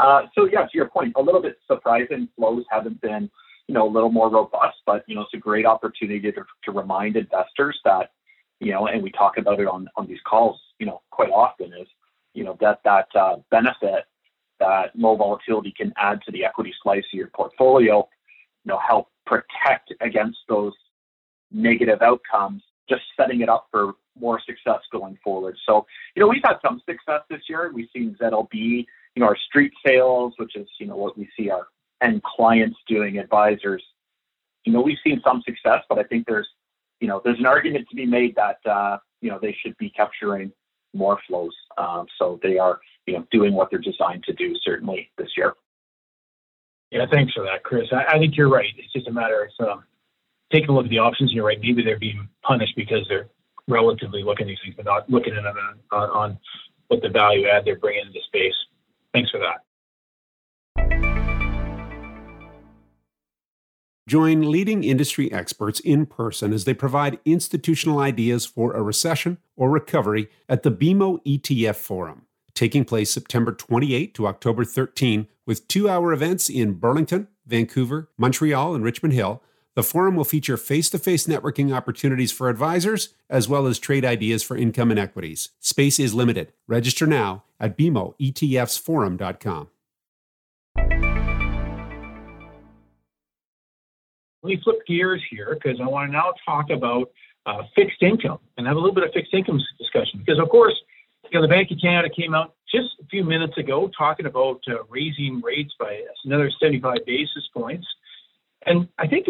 Uh, 0.00 0.22
so 0.34 0.46
yeah, 0.52 0.62
to 0.62 0.70
your 0.74 0.88
point, 0.88 1.12
a 1.16 1.22
little 1.22 1.40
bit 1.40 1.56
surprising. 1.68 2.28
Flows 2.36 2.64
haven't 2.68 3.00
been, 3.00 3.30
you 3.68 3.74
know, 3.74 3.88
a 3.88 3.92
little 3.92 4.10
more 4.10 4.28
robust, 4.28 4.78
but 4.86 5.04
you 5.06 5.14
know, 5.14 5.22
it's 5.22 5.34
a 5.34 5.38
great 5.38 5.66
opportunity 5.66 6.32
to, 6.32 6.44
to 6.64 6.72
remind 6.72 7.16
investors 7.16 7.78
that, 7.84 8.10
you 8.58 8.72
know, 8.72 8.88
and 8.88 9.00
we 9.04 9.12
talk 9.12 9.38
about 9.38 9.60
it 9.60 9.68
on 9.68 9.88
on 9.96 10.08
these 10.08 10.20
calls, 10.28 10.60
you 10.80 10.86
know, 10.86 11.00
quite 11.12 11.30
often 11.30 11.72
is, 11.80 11.86
you 12.34 12.42
know, 12.42 12.58
that 12.60 12.80
that 12.84 13.06
uh, 13.14 13.36
benefit 13.52 14.04
that 14.58 14.90
low 14.96 15.14
volatility 15.14 15.72
can 15.76 15.92
add 15.96 16.20
to 16.22 16.32
the 16.32 16.44
equity 16.44 16.74
slice 16.82 17.04
of 17.12 17.16
your 17.16 17.28
portfolio, 17.28 17.98
you 18.64 18.68
know, 18.70 18.80
help 18.84 19.08
protect 19.26 19.92
against 20.00 20.38
those 20.48 20.72
negative 21.54 22.02
outcomes, 22.02 22.62
just 22.88 23.02
setting 23.16 23.40
it 23.40 23.48
up 23.48 23.68
for 23.70 23.94
more 24.18 24.40
success 24.44 24.80
going 24.92 25.18
forward. 25.22 25.56
So, 25.66 25.86
you 26.14 26.20
know, 26.20 26.28
we've 26.28 26.42
had 26.44 26.56
some 26.62 26.80
success 26.88 27.22
this 27.30 27.40
year. 27.48 27.70
We've 27.72 27.88
seen 27.94 28.16
ZLB, 28.20 28.52
you 28.52 28.86
know, 29.16 29.26
our 29.26 29.36
street 29.48 29.72
sales, 29.86 30.34
which 30.36 30.56
is, 30.56 30.68
you 30.78 30.86
know, 30.86 30.96
what 30.96 31.16
we 31.16 31.28
see 31.36 31.50
our 31.50 31.66
end 32.02 32.22
clients 32.22 32.76
doing, 32.86 33.18
advisors. 33.18 33.82
You 34.64 34.72
know, 34.72 34.80
we've 34.80 34.98
seen 35.04 35.20
some 35.24 35.42
success, 35.46 35.82
but 35.88 35.98
I 35.98 36.04
think 36.04 36.26
there's, 36.26 36.48
you 37.00 37.08
know, 37.08 37.20
there's 37.24 37.38
an 37.38 37.46
argument 37.46 37.88
to 37.90 37.96
be 37.96 38.06
made 38.06 38.34
that, 38.36 38.58
uh, 38.70 38.98
you 39.20 39.30
know, 39.30 39.38
they 39.40 39.56
should 39.62 39.76
be 39.78 39.90
capturing 39.90 40.52
more 40.94 41.18
flows. 41.26 41.54
Um, 41.76 42.06
so 42.18 42.38
they 42.42 42.58
are, 42.58 42.80
you 43.06 43.14
know, 43.14 43.26
doing 43.30 43.52
what 43.54 43.70
they're 43.70 43.80
designed 43.80 44.24
to 44.24 44.32
do 44.32 44.54
certainly 44.62 45.10
this 45.18 45.30
year. 45.36 45.54
Yeah, 46.90 47.06
thanks 47.10 47.32
for 47.32 47.42
that, 47.44 47.64
Chris. 47.64 47.88
I, 47.92 48.16
I 48.16 48.18
think 48.18 48.36
you're 48.36 48.48
right. 48.48 48.72
It's 48.78 48.92
just 48.92 49.08
a 49.08 49.12
matter 49.12 49.50
of 49.58 49.68
um, 49.68 49.84
taking 50.54 50.70
a 50.70 50.72
look 50.72 50.84
at 50.84 50.90
the 50.90 50.98
options 50.98 51.32
you're 51.32 51.44
right? 51.44 51.58
Maybe 51.60 51.82
they're 51.82 51.98
being 51.98 52.28
punished 52.42 52.76
because 52.76 53.04
they're 53.08 53.26
relatively 53.66 54.22
looking 54.22 54.46
at 54.46 54.48
these 54.48 54.58
things, 54.62 54.76
but 54.76 54.84
not 54.84 55.10
looking 55.10 55.34
at 55.34 55.42
them 55.42 55.56
on, 55.90 56.10
on 56.10 56.38
what 56.88 57.02
the 57.02 57.08
value 57.08 57.48
add 57.48 57.64
they're 57.64 57.78
bringing 57.78 58.06
into 58.06 58.20
space. 58.26 58.54
Thanks 59.12 59.30
for 59.30 59.40
that. 59.40 59.62
Join 64.06 64.42
leading 64.42 64.84
industry 64.84 65.32
experts 65.32 65.80
in 65.80 66.06
person 66.06 66.52
as 66.52 66.66
they 66.66 66.74
provide 66.74 67.18
institutional 67.24 67.98
ideas 67.98 68.44
for 68.46 68.74
a 68.74 68.82
recession 68.82 69.38
or 69.56 69.70
recovery 69.70 70.28
at 70.48 70.62
the 70.62 70.70
BMO 70.70 71.24
ETF 71.24 71.76
Forum, 71.76 72.26
taking 72.52 72.84
place 72.84 73.10
September 73.10 73.50
28 73.50 74.14
to 74.14 74.26
October 74.26 74.64
13, 74.64 75.26
with 75.46 75.66
two 75.68 75.88
hour 75.88 76.12
events 76.12 76.50
in 76.50 76.74
Burlington, 76.74 77.28
Vancouver, 77.46 78.10
Montreal, 78.18 78.74
and 78.74 78.84
Richmond 78.84 79.14
Hill 79.14 79.42
the 79.74 79.82
forum 79.82 80.14
will 80.16 80.24
feature 80.24 80.56
face 80.56 80.88
to 80.90 80.98
face 80.98 81.26
networking 81.26 81.74
opportunities 81.74 82.30
for 82.30 82.48
advisors, 82.48 83.14
as 83.28 83.48
well 83.48 83.66
as 83.66 83.78
trade 83.78 84.04
ideas 84.04 84.42
for 84.42 84.56
income 84.56 84.90
and 84.90 85.00
equities. 85.00 85.50
Space 85.60 85.98
is 85.98 86.14
limited. 86.14 86.52
Register 86.66 87.06
now 87.06 87.44
at 87.58 87.76
BMOETFsForum.com. 87.76 89.68
Let 94.42 94.48
me 94.48 94.60
flip 94.62 94.86
gears 94.86 95.22
here 95.30 95.58
because 95.60 95.80
I 95.80 95.86
want 95.86 96.08
to 96.08 96.12
now 96.12 96.34
talk 96.44 96.68
about 96.70 97.10
uh, 97.46 97.62
fixed 97.74 98.02
income 98.02 98.38
and 98.56 98.66
have 98.66 98.76
a 98.76 98.78
little 98.78 98.94
bit 98.94 99.04
of 99.04 99.10
fixed 99.12 99.32
income 99.32 99.58
discussion. 99.78 100.18
Because, 100.18 100.38
of 100.38 100.50
course, 100.50 100.74
you 101.30 101.40
know, 101.40 101.42
the 101.42 101.48
Bank 101.48 101.70
of 101.70 101.78
Canada 101.80 102.14
came 102.14 102.34
out 102.34 102.54
just 102.70 102.88
a 103.00 103.06
few 103.06 103.24
minutes 103.24 103.56
ago 103.56 103.90
talking 103.96 104.26
about 104.26 104.60
uh, 104.68 104.84
raising 104.88 105.40
rates 105.42 105.72
by 105.80 106.02
another 106.24 106.50
75 106.60 106.98
basis 107.06 107.48
points. 107.54 107.86
And 108.66 108.88
I 108.98 109.06
think 109.06 109.28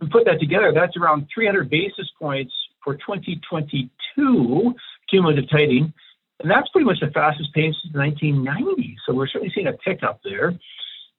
we 0.00 0.08
put 0.08 0.24
that 0.26 0.40
together, 0.40 0.72
that's 0.74 0.96
around 0.96 1.26
300 1.32 1.68
basis 1.68 2.08
points 2.18 2.52
for 2.82 2.94
2022 2.94 4.74
cumulative 5.08 5.50
tightening. 5.50 5.92
And 6.40 6.50
that's 6.50 6.68
pretty 6.70 6.86
much 6.86 7.00
the 7.00 7.10
fastest 7.10 7.52
pace 7.52 7.74
since 7.82 7.94
1990. 7.94 8.96
So 9.06 9.14
we're 9.14 9.26
certainly 9.26 9.52
seeing 9.54 9.66
a 9.66 9.76
tick 9.84 10.02
up 10.02 10.20
there. 10.24 10.54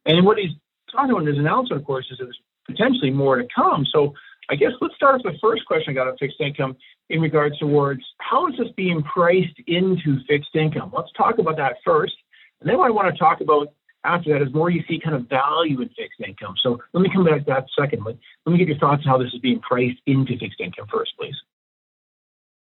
And 0.05 0.25
what 0.25 0.37
he's 0.37 0.51
talking 0.91 1.11
about 1.11 1.21
in 1.21 1.27
his 1.27 1.37
announcement, 1.37 1.81
of 1.81 1.85
course, 1.85 2.07
is 2.11 2.17
there's 2.17 2.39
potentially 2.65 3.11
more 3.11 3.37
to 3.37 3.47
come. 3.53 3.85
So 3.85 4.13
I 4.49 4.55
guess 4.55 4.71
let's 4.81 4.95
start 4.95 5.21
with 5.23 5.33
the 5.33 5.39
first 5.39 5.65
question 5.65 5.91
I 5.91 5.93
got 5.93 6.07
on 6.07 6.17
fixed 6.17 6.41
income 6.41 6.75
in 7.09 7.21
regards 7.21 7.57
towards 7.59 8.01
how 8.17 8.47
is 8.47 8.55
this 8.57 8.69
being 8.75 9.03
priced 9.03 9.59
into 9.67 10.17
fixed 10.27 10.55
income? 10.55 10.91
Let's 10.95 11.11
talk 11.15 11.37
about 11.37 11.57
that 11.57 11.77
first. 11.85 12.13
And 12.59 12.69
then 12.69 12.79
I 12.79 12.89
want 12.89 13.13
to 13.13 13.19
talk 13.19 13.41
about 13.41 13.73
after 14.03 14.31
that 14.31 14.41
is 14.45 14.53
more 14.53 14.69
you 14.69 14.83
see 14.87 14.99
kind 14.99 15.15
of 15.15 15.27
value 15.27 15.79
in 15.81 15.89
fixed 15.89 16.19
income. 16.25 16.55
So 16.61 16.81
let 16.93 17.01
me 17.01 17.09
come 17.13 17.25
back 17.25 17.39
to 17.39 17.45
that 17.47 17.65
secondly. 17.77 18.17
Let 18.45 18.51
me 18.51 18.57
get 18.57 18.67
your 18.67 18.77
thoughts 18.77 19.03
on 19.05 19.11
how 19.11 19.17
this 19.17 19.33
is 19.33 19.39
being 19.39 19.59
priced 19.59 20.01
into 20.05 20.37
fixed 20.37 20.59
income 20.59 20.87
first, 20.91 21.13
please. 21.19 21.35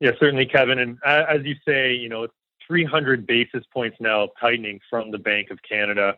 Yeah, 0.00 0.12
certainly, 0.18 0.46
Kevin. 0.46 0.78
And 0.78 0.98
as 1.04 1.44
you 1.44 1.54
say, 1.66 1.94
you 1.94 2.08
know, 2.08 2.28
300 2.66 3.26
basis 3.26 3.64
points 3.72 3.96
now 4.00 4.28
tightening 4.40 4.80
from 4.90 5.10
the 5.10 5.18
Bank 5.18 5.50
of 5.50 5.58
Canada, 5.68 6.16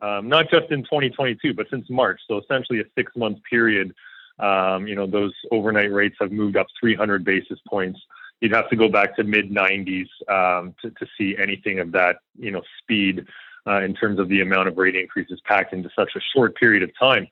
um, 0.00 0.28
not 0.28 0.50
just 0.50 0.70
in 0.70 0.82
2022, 0.82 1.52
but 1.54 1.66
since 1.70 1.88
March. 1.90 2.20
So 2.26 2.38
essentially 2.38 2.80
a 2.80 2.84
six 2.96 3.12
month 3.16 3.38
period. 3.48 3.94
um, 4.38 4.86
you 4.86 4.94
know, 4.94 5.06
those 5.06 5.32
overnight 5.50 5.92
rates 5.92 6.16
have 6.20 6.32
moved 6.32 6.56
up 6.56 6.66
300 6.80 7.24
basis 7.24 7.58
points. 7.68 8.00
You'd 8.40 8.54
have 8.54 8.70
to 8.70 8.76
go 8.76 8.88
back 8.88 9.14
to 9.16 9.24
mid 9.24 9.50
90s 9.50 10.08
um, 10.28 10.74
to, 10.80 10.90
to 10.90 11.06
see 11.18 11.36
anything 11.36 11.78
of 11.78 11.92
that, 11.92 12.20
you 12.38 12.50
know, 12.50 12.62
speed 12.82 13.26
uh, 13.66 13.80
in 13.82 13.94
terms 13.94 14.18
of 14.18 14.28
the 14.28 14.40
amount 14.40 14.68
of 14.68 14.76
rate 14.76 14.96
increases 14.96 15.40
packed 15.44 15.72
into 15.72 15.90
such 15.96 16.10
a 16.16 16.20
short 16.34 16.56
period 16.56 16.82
of 16.82 16.90
time. 16.98 17.26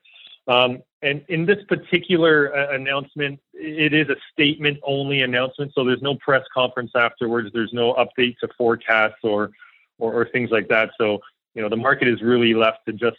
Um, 0.47 0.81
and 1.01 1.23
in 1.29 1.45
this 1.45 1.63
particular 1.67 2.55
uh, 2.55 2.75
announcement, 2.75 3.39
it 3.53 3.93
is 3.93 4.09
a 4.09 4.15
statement 4.33 4.79
only 4.83 5.21
announcement. 5.21 5.71
So 5.73 5.83
there's 5.83 6.01
no 6.01 6.15
press 6.15 6.43
conference 6.53 6.91
afterwards. 6.95 7.49
There's 7.53 7.71
no 7.71 7.93
update 7.93 8.37
to 8.39 8.49
forecasts 8.57 9.19
or, 9.23 9.51
or, 9.99 10.13
or 10.13 10.25
things 10.29 10.49
like 10.51 10.67
that. 10.69 10.89
So, 10.97 11.19
you 11.53 11.61
know, 11.61 11.69
the 11.69 11.77
market 11.77 12.07
is 12.07 12.21
really 12.21 12.53
left 12.53 12.79
to 12.87 12.93
just 12.93 13.17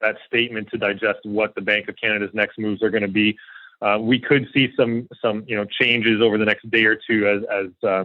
that 0.00 0.16
statement 0.26 0.70
to 0.70 0.78
digest 0.78 1.20
what 1.24 1.54
the 1.54 1.60
Bank 1.60 1.88
of 1.88 1.96
Canada's 1.96 2.30
next 2.32 2.58
moves 2.58 2.82
are 2.82 2.90
going 2.90 3.02
to 3.02 3.08
be. 3.08 3.36
Uh, 3.82 3.98
we 4.00 4.18
could 4.18 4.46
see 4.52 4.70
some 4.76 5.08
some 5.22 5.42
you 5.46 5.56
know 5.56 5.64
changes 5.64 6.20
over 6.20 6.36
the 6.36 6.44
next 6.44 6.70
day 6.70 6.84
or 6.84 6.96
two 6.96 7.26
as 7.26 7.42
as 7.50 7.88
uh, 7.88 8.04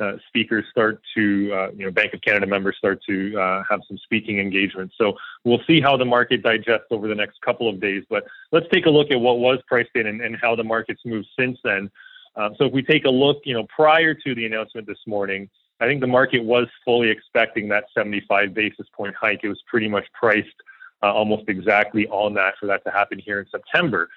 uh, 0.00 0.12
speakers 0.28 0.64
start 0.70 1.00
to 1.16 1.52
uh, 1.52 1.70
you 1.76 1.84
know 1.84 1.90
Bank 1.90 2.14
of 2.14 2.20
Canada 2.20 2.46
members 2.46 2.76
start 2.78 3.00
to 3.08 3.38
uh, 3.38 3.62
have 3.68 3.80
some 3.86 3.98
speaking 3.98 4.38
engagements. 4.38 4.94
So 4.98 5.14
we'll 5.44 5.62
see 5.66 5.80
how 5.80 5.96
the 5.96 6.04
market 6.04 6.42
digests 6.42 6.86
over 6.90 7.08
the 7.08 7.14
next 7.14 7.40
couple 7.42 7.68
of 7.68 7.80
days. 7.80 8.04
But 8.08 8.24
let's 8.52 8.66
take 8.72 8.86
a 8.86 8.90
look 8.90 9.10
at 9.10 9.20
what 9.20 9.38
was 9.38 9.58
priced 9.66 9.90
in 9.94 10.06
and, 10.06 10.20
and 10.20 10.36
how 10.40 10.56
the 10.56 10.64
market's 10.64 11.02
moved 11.04 11.28
since 11.38 11.58
then. 11.64 11.90
Um, 12.36 12.54
so 12.58 12.64
if 12.64 12.72
we 12.72 12.82
take 12.82 13.04
a 13.04 13.10
look, 13.10 13.42
you 13.44 13.54
know, 13.54 13.66
prior 13.74 14.14
to 14.14 14.34
the 14.34 14.44
announcement 14.44 14.86
this 14.86 14.98
morning, 15.06 15.48
I 15.80 15.86
think 15.86 16.00
the 16.00 16.06
market 16.06 16.42
was 16.42 16.66
fully 16.84 17.10
expecting 17.10 17.68
that 17.68 17.84
75 17.94 18.54
basis 18.54 18.86
point 18.96 19.14
hike. 19.14 19.40
It 19.42 19.48
was 19.48 19.62
pretty 19.68 19.88
much 19.88 20.04
priced 20.12 20.48
uh, 21.02 21.12
almost 21.12 21.48
exactly 21.48 22.06
on 22.08 22.34
that 22.34 22.54
for 22.58 22.66
that 22.66 22.82
to 22.84 22.90
happen 22.90 23.18
here 23.18 23.40
in 23.40 23.46
September. 23.50 24.08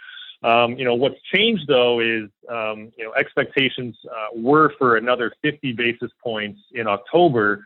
Um, 0.44 0.78
you 0.78 0.86
know, 0.86 0.96
what's 0.96 1.20
changed 1.34 1.68
though 1.68 2.00
is, 2.00 2.30
um, 2.50 2.92
you 2.98 3.04
know, 3.06 3.14
expectations 3.14 3.98
uh, 4.10 4.28
were 4.36 4.74
for 4.78 4.98
another 4.98 5.32
50 5.42 5.74
basis 5.74 6.12
points 6.24 6.60
in 6.74 6.88
October 6.88 7.66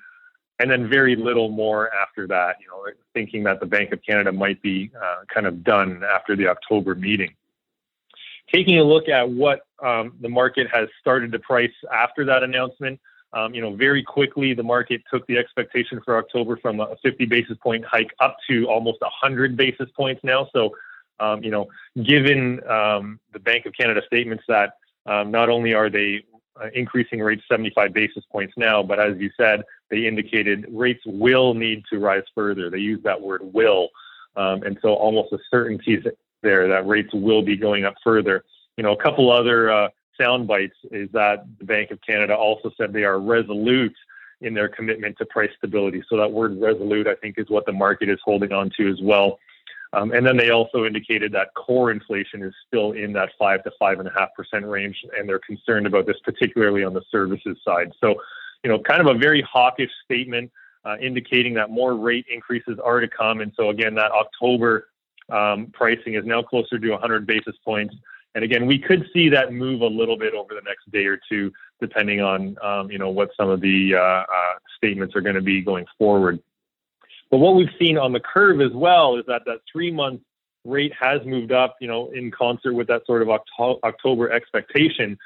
and 0.61 0.69
then 0.69 0.87
very 0.87 1.15
little 1.15 1.49
more 1.49 1.91
after 1.93 2.27
that, 2.27 2.57
you 2.61 2.67
know, 2.67 2.85
thinking 3.13 3.43
that 3.43 3.59
the 3.59 3.65
Bank 3.65 3.91
of 3.91 3.99
Canada 4.07 4.31
might 4.31 4.61
be 4.61 4.91
uh, 4.95 5.25
kind 5.33 5.47
of 5.47 5.63
done 5.63 6.03
after 6.03 6.35
the 6.35 6.47
October 6.47 6.93
meeting. 6.93 7.33
Taking 8.53 8.77
a 8.77 8.83
look 8.83 9.09
at 9.09 9.27
what 9.27 9.61
um, 9.83 10.13
the 10.21 10.29
market 10.29 10.67
has 10.71 10.87
started 10.99 11.31
to 11.31 11.39
price 11.39 11.71
after 11.91 12.25
that 12.25 12.43
announcement, 12.43 12.99
um, 13.33 13.55
you 13.55 13.61
know, 13.61 13.75
very 13.75 14.03
quickly 14.03 14.53
the 14.53 14.61
market 14.61 15.01
took 15.11 15.25
the 15.25 15.37
expectation 15.37 15.99
for 16.05 16.17
October 16.17 16.57
from 16.57 16.79
a 16.79 16.95
50 17.01 17.25
basis 17.25 17.57
point 17.57 17.83
hike 17.83 18.13
up 18.19 18.37
to 18.47 18.65
almost 18.67 19.01
100 19.01 19.57
basis 19.57 19.89
points 19.95 20.21
now. 20.23 20.47
So, 20.53 20.75
um, 21.21 21.43
you 21.43 21.51
know, 21.51 21.67
given 22.03 22.59
um, 22.67 23.19
the 23.31 23.39
Bank 23.39 23.65
of 23.65 23.73
Canada 23.73 24.01
statements 24.05 24.43
that 24.47 24.73
um, 25.05 25.31
not 25.31 25.49
only 25.49 25.73
are 25.73 25.89
they 25.89 26.23
uh, 26.61 26.67
increasing 26.73 27.19
rates 27.19 27.43
75 27.49 27.93
basis 27.93 28.23
points 28.31 28.53
now, 28.57 28.83
but 28.83 28.99
as 28.99 29.17
you 29.17 29.29
said, 29.37 29.61
they 29.89 30.07
indicated 30.07 30.65
rates 30.69 31.01
will 31.05 31.53
need 31.53 31.83
to 31.91 31.99
rise 31.99 32.23
further. 32.35 32.69
They 32.69 32.79
use 32.79 33.01
that 33.03 33.19
word 33.19 33.41
will. 33.53 33.89
Um, 34.35 34.63
and 34.63 34.77
so 34.81 34.93
almost 34.93 35.33
a 35.33 35.37
certainty 35.49 35.95
is 35.95 36.05
there 36.41 36.67
that 36.67 36.87
rates 36.87 37.13
will 37.13 37.41
be 37.41 37.55
going 37.55 37.85
up 37.85 37.95
further. 38.03 38.43
You 38.77 38.83
know, 38.83 38.93
a 38.93 39.01
couple 39.01 39.31
other 39.31 39.71
uh, 39.71 39.89
sound 40.19 40.47
bites 40.47 40.75
is 40.91 41.09
that 41.11 41.45
the 41.59 41.65
Bank 41.65 41.91
of 41.91 41.99
Canada 42.01 42.35
also 42.35 42.71
said 42.77 42.93
they 42.93 43.03
are 43.03 43.19
resolute 43.19 43.95
in 44.41 44.53
their 44.53 44.69
commitment 44.69 45.17
to 45.19 45.25
price 45.25 45.51
stability. 45.57 46.03
So 46.09 46.17
that 46.17 46.31
word 46.31 46.59
resolute, 46.59 47.07
I 47.07 47.15
think, 47.15 47.35
is 47.37 47.49
what 47.49 47.65
the 47.65 47.73
market 47.73 48.09
is 48.09 48.19
holding 48.23 48.51
on 48.51 48.71
to 48.77 48.89
as 48.89 48.99
well. 49.01 49.37
Um, 49.93 50.11
and 50.13 50.25
then 50.25 50.37
they 50.37 50.51
also 50.51 50.85
indicated 50.85 51.31
that 51.33 51.53
core 51.53 51.91
inflation 51.91 52.43
is 52.43 52.53
still 52.65 52.93
in 52.93 53.11
that 53.13 53.29
five 53.37 53.63
to 53.65 53.71
five 53.77 53.99
and 53.99 54.07
a 54.07 54.11
half 54.17 54.29
percent 54.35 54.65
range, 54.65 54.97
and 55.17 55.27
they're 55.27 55.39
concerned 55.39 55.85
about 55.85 56.05
this, 56.05 56.15
particularly 56.23 56.83
on 56.83 56.93
the 56.93 57.01
services 57.11 57.57
side. 57.65 57.91
So, 57.99 58.15
you 58.63 58.69
know, 58.69 58.79
kind 58.79 59.01
of 59.01 59.13
a 59.13 59.19
very 59.19 59.41
hawkish 59.41 59.91
statement, 60.05 60.49
uh, 60.85 60.97
indicating 61.01 61.53
that 61.55 61.69
more 61.69 61.95
rate 61.95 62.25
increases 62.31 62.79
are 62.83 63.01
to 63.01 63.07
come. 63.07 63.41
And 63.41 63.51
so, 63.57 63.69
again, 63.69 63.93
that 63.95 64.11
October 64.11 64.87
um, 65.29 65.67
pricing 65.73 66.15
is 66.15 66.25
now 66.25 66.41
closer 66.41 66.79
to 66.79 66.89
100 66.91 67.27
basis 67.27 67.55
points. 67.65 67.95
And 68.33 68.45
again, 68.45 68.65
we 68.65 68.79
could 68.79 69.09
see 69.13 69.27
that 69.29 69.51
move 69.51 69.81
a 69.81 69.87
little 69.87 70.17
bit 70.17 70.33
over 70.33 70.53
the 70.53 70.61
next 70.61 70.89
day 70.91 71.05
or 71.05 71.19
two, 71.29 71.51
depending 71.81 72.21
on 72.21 72.57
um, 72.63 72.89
you 72.89 72.97
know 72.97 73.09
what 73.09 73.31
some 73.35 73.49
of 73.49 73.59
the 73.59 73.95
uh, 73.95 73.99
uh, 73.99 74.25
statements 74.77 75.15
are 75.15 75.21
going 75.21 75.35
to 75.35 75.41
be 75.41 75.61
going 75.61 75.85
forward. 75.97 76.41
But 77.31 77.37
what 77.37 77.55
we've 77.55 77.73
seen 77.79 77.97
on 77.97 78.11
the 78.11 78.19
curve 78.19 78.61
as 78.61 78.73
well 78.73 79.15
is 79.15 79.25
that 79.27 79.43
that 79.45 79.61
three 79.71 79.91
month 79.91 80.21
rate 80.65 80.93
has 80.99 81.25
moved 81.25 81.51
up, 81.51 81.77
you 81.81 81.87
know, 81.87 82.11
in 82.11 82.29
concert 82.29 82.73
with 82.73 82.87
that 82.87 83.05
sort 83.05 83.21
of 83.21 83.29
Octo- 83.29 83.79
October 83.83 84.31
expectation. 84.31 85.17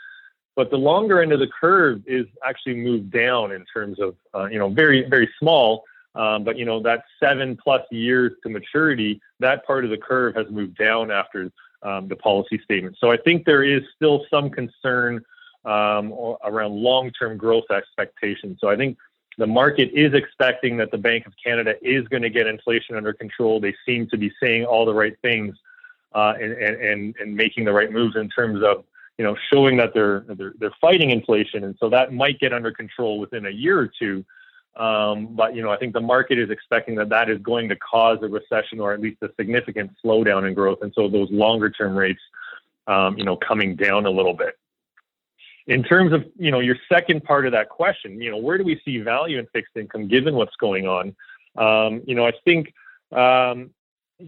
But 0.56 0.70
the 0.70 0.78
longer 0.78 1.22
end 1.22 1.34
of 1.34 1.40
the 1.40 1.48
curve 1.48 2.04
is 2.06 2.28
actually 2.46 2.76
moved 2.76 3.12
down 3.12 3.52
in 3.52 3.66
terms 3.66 4.00
of, 4.00 4.16
uh, 4.34 4.46
you 4.46 4.60
know, 4.60 4.70
very, 4.70 5.10
very 5.10 5.30
small. 5.40 5.84
Um, 6.14 6.46
but, 6.46 6.58
you 6.58 6.64
know, 6.64 6.80
that 6.84 7.04
seven 7.20 7.58
plus 7.62 7.82
years 7.92 8.32
to 8.44 8.50
maturity, 8.50 9.20
that 9.42 9.66
part 9.66 9.84
of 9.84 9.90
the 9.90 9.98
curve 9.98 10.36
has 10.36 10.46
moved 10.50 10.78
down 10.78 11.12
after 11.12 11.52
um, 11.84 12.08
the 12.08 12.16
policy 12.16 12.62
statement. 12.64 12.96
So 13.02 13.12
I 13.12 13.18
think 13.18 13.46
there 13.46 13.64
is 13.64 13.82
still 13.96 14.26
some 14.30 14.50
concern 14.50 15.22
um, 15.66 16.14
around 16.46 16.72
long-term 16.72 17.38
growth 17.38 17.66
expectations. 17.70 18.60
So 18.62 18.70
I 18.70 18.78
think 18.78 18.98
the 19.38 19.48
market 19.48 19.92
is 19.94 20.14
expecting 20.14 20.78
that 20.78 20.92
the 20.92 20.98
Bank 20.98 21.26
of 21.26 21.34
Canada 21.44 21.76
is 21.82 22.08
going 22.08 22.24
to 22.24 22.30
get 22.30 22.48
inflation 22.48 22.96
under 22.96 23.14
control. 23.14 23.60
They 23.60 23.76
seem 23.86 24.08
to 24.10 24.18
be 24.18 24.32
saying 24.42 24.66
all 24.66 24.86
the 24.86 24.94
right 24.94 25.16
things 25.22 25.56
uh, 26.14 26.34
and, 26.40 26.54
and, 26.54 27.16
and 27.20 27.36
making 27.36 27.66
the 27.66 27.74
right 27.74 27.92
moves 27.92 28.16
in 28.16 28.30
terms 28.30 28.64
of 28.64 28.86
you 29.18 29.24
know 29.24 29.36
showing 29.54 29.78
that 29.78 29.94
they're, 29.94 30.26
they're 30.30 30.54
they're 30.58 30.76
fighting 30.82 31.12
inflation, 31.12 31.64
and 31.64 31.76
so 31.80 31.90
that 31.90 32.14
might 32.14 32.40
get 32.40 32.54
under 32.54 32.72
control 32.72 33.20
within 33.20 33.46
a 33.46 33.50
year 33.50 33.80
or 33.80 33.88
two. 33.88 34.26
Um, 34.76 35.36
but 35.36 35.56
you 35.56 35.62
know, 35.62 35.72
I 35.72 35.78
think 35.78 35.94
the 35.94 36.02
market 36.02 36.38
is 36.38 36.50
expecting 36.50 36.96
that 36.96 37.10
that 37.10 37.30
is 37.30 37.40
going 37.40 37.70
to 37.70 37.76
cause 37.78 38.20
a 38.22 38.28
recession 38.28 38.80
or 38.80 38.94
at 38.94 39.00
least 39.00 39.22
a 39.22 39.30
significant 39.38 39.92
slowdown 40.04 40.48
in 40.48 40.54
growth, 40.54 40.80
and 40.82 40.92
so 40.96 41.08
those 41.08 41.30
longer 41.32 41.70
term 41.70 41.96
rates, 41.96 42.22
um, 42.88 43.18
you 43.18 43.24
know, 43.24 43.38
coming 43.38 43.76
down 43.76 44.06
a 44.06 44.10
little 44.10 44.34
bit. 44.34 44.58
In 45.68 45.84
terms 45.84 46.14
of 46.14 46.26
you 46.38 46.52
know 46.52 46.60
your 46.60 46.78
second 46.92 47.24
part 47.24 47.46
of 47.46 47.52
that 47.54 47.70
question, 47.70 48.22
you 48.22 48.30
know, 48.30 48.38
where 48.38 48.58
do 48.58 48.64
we 48.64 48.80
see 48.86 49.00
value 49.00 49.40
in 49.40 49.48
fixed 49.48 49.76
income 49.76 50.08
given 50.08 50.36
what's 50.36 50.56
going 50.58 50.88
on? 50.88 51.16
Um, 51.58 52.04
you 52.06 52.16
know, 52.16 52.26
I 52.26 52.34
think 52.44 52.74
um, 53.12 53.72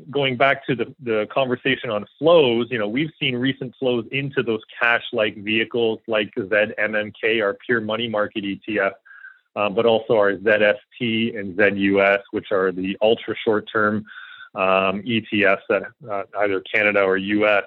going 0.10 0.38
back 0.38 0.66
to 0.66 0.76
the, 0.76 0.94
the 1.02 1.28
conversation 1.32 1.90
on 1.90 2.06
flows, 2.18 2.68
you 2.72 2.80
know, 2.80 2.88
we've 2.88 3.12
seen 3.20 3.36
recent 3.36 3.76
flows 3.78 4.06
into 4.12 4.44
those 4.44 4.62
cash-like 4.80 5.38
vehicles 5.38 6.00
like 6.08 6.34
ZMMK, 6.36 7.42
our 7.42 7.58
pure 7.66 7.82
money 7.82 8.08
market 8.08 8.44
ETF, 8.44 8.94
uh, 9.56 9.70
but 9.70 9.86
also 9.86 10.16
our 10.16 10.36
ZST 10.36 11.38
and 11.38 11.56
ZUS, 11.56 12.20
which 12.32 12.52
are 12.52 12.72
the 12.72 12.98
ultra 13.02 13.36
short 13.44 13.70
term 13.72 14.06
um, 14.56 15.04
ETFs 15.04 15.62
that 15.70 15.84
uh, 16.10 16.24
either 16.40 16.62
Canada 16.62 17.02
or 17.02 17.18
US 17.18 17.64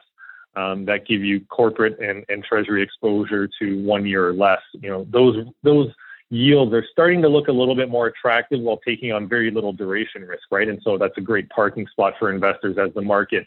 um, 0.56 0.84
that 0.86 1.06
give 1.06 1.22
you 1.22 1.40
corporate 1.46 1.98
and, 2.00 2.24
and 2.28 2.42
treasury 2.44 2.82
exposure 2.82 3.48
to 3.60 3.82
one 3.84 4.06
year 4.06 4.28
or 4.28 4.34
less. 4.34 4.60
You 4.74 4.90
know, 4.90 5.06
those 5.10 5.46
those 5.62 5.88
yields 6.30 6.72
are 6.72 6.84
starting 6.92 7.22
to 7.22 7.28
look 7.28 7.48
a 7.48 7.52
little 7.52 7.74
bit 7.74 7.88
more 7.88 8.06
attractive 8.06 8.60
while 8.60 8.78
taking 8.86 9.12
on 9.12 9.28
very 9.28 9.50
little 9.50 9.72
duration 9.72 10.22
risk, 10.22 10.44
right? 10.50 10.68
And 10.68 10.80
so 10.84 10.96
that's 10.96 11.16
a 11.18 11.20
great 11.20 11.48
parking 11.50 11.86
spot 11.88 12.14
for 12.18 12.30
investors 12.30 12.78
as 12.78 12.94
the 12.94 13.02
market 13.02 13.46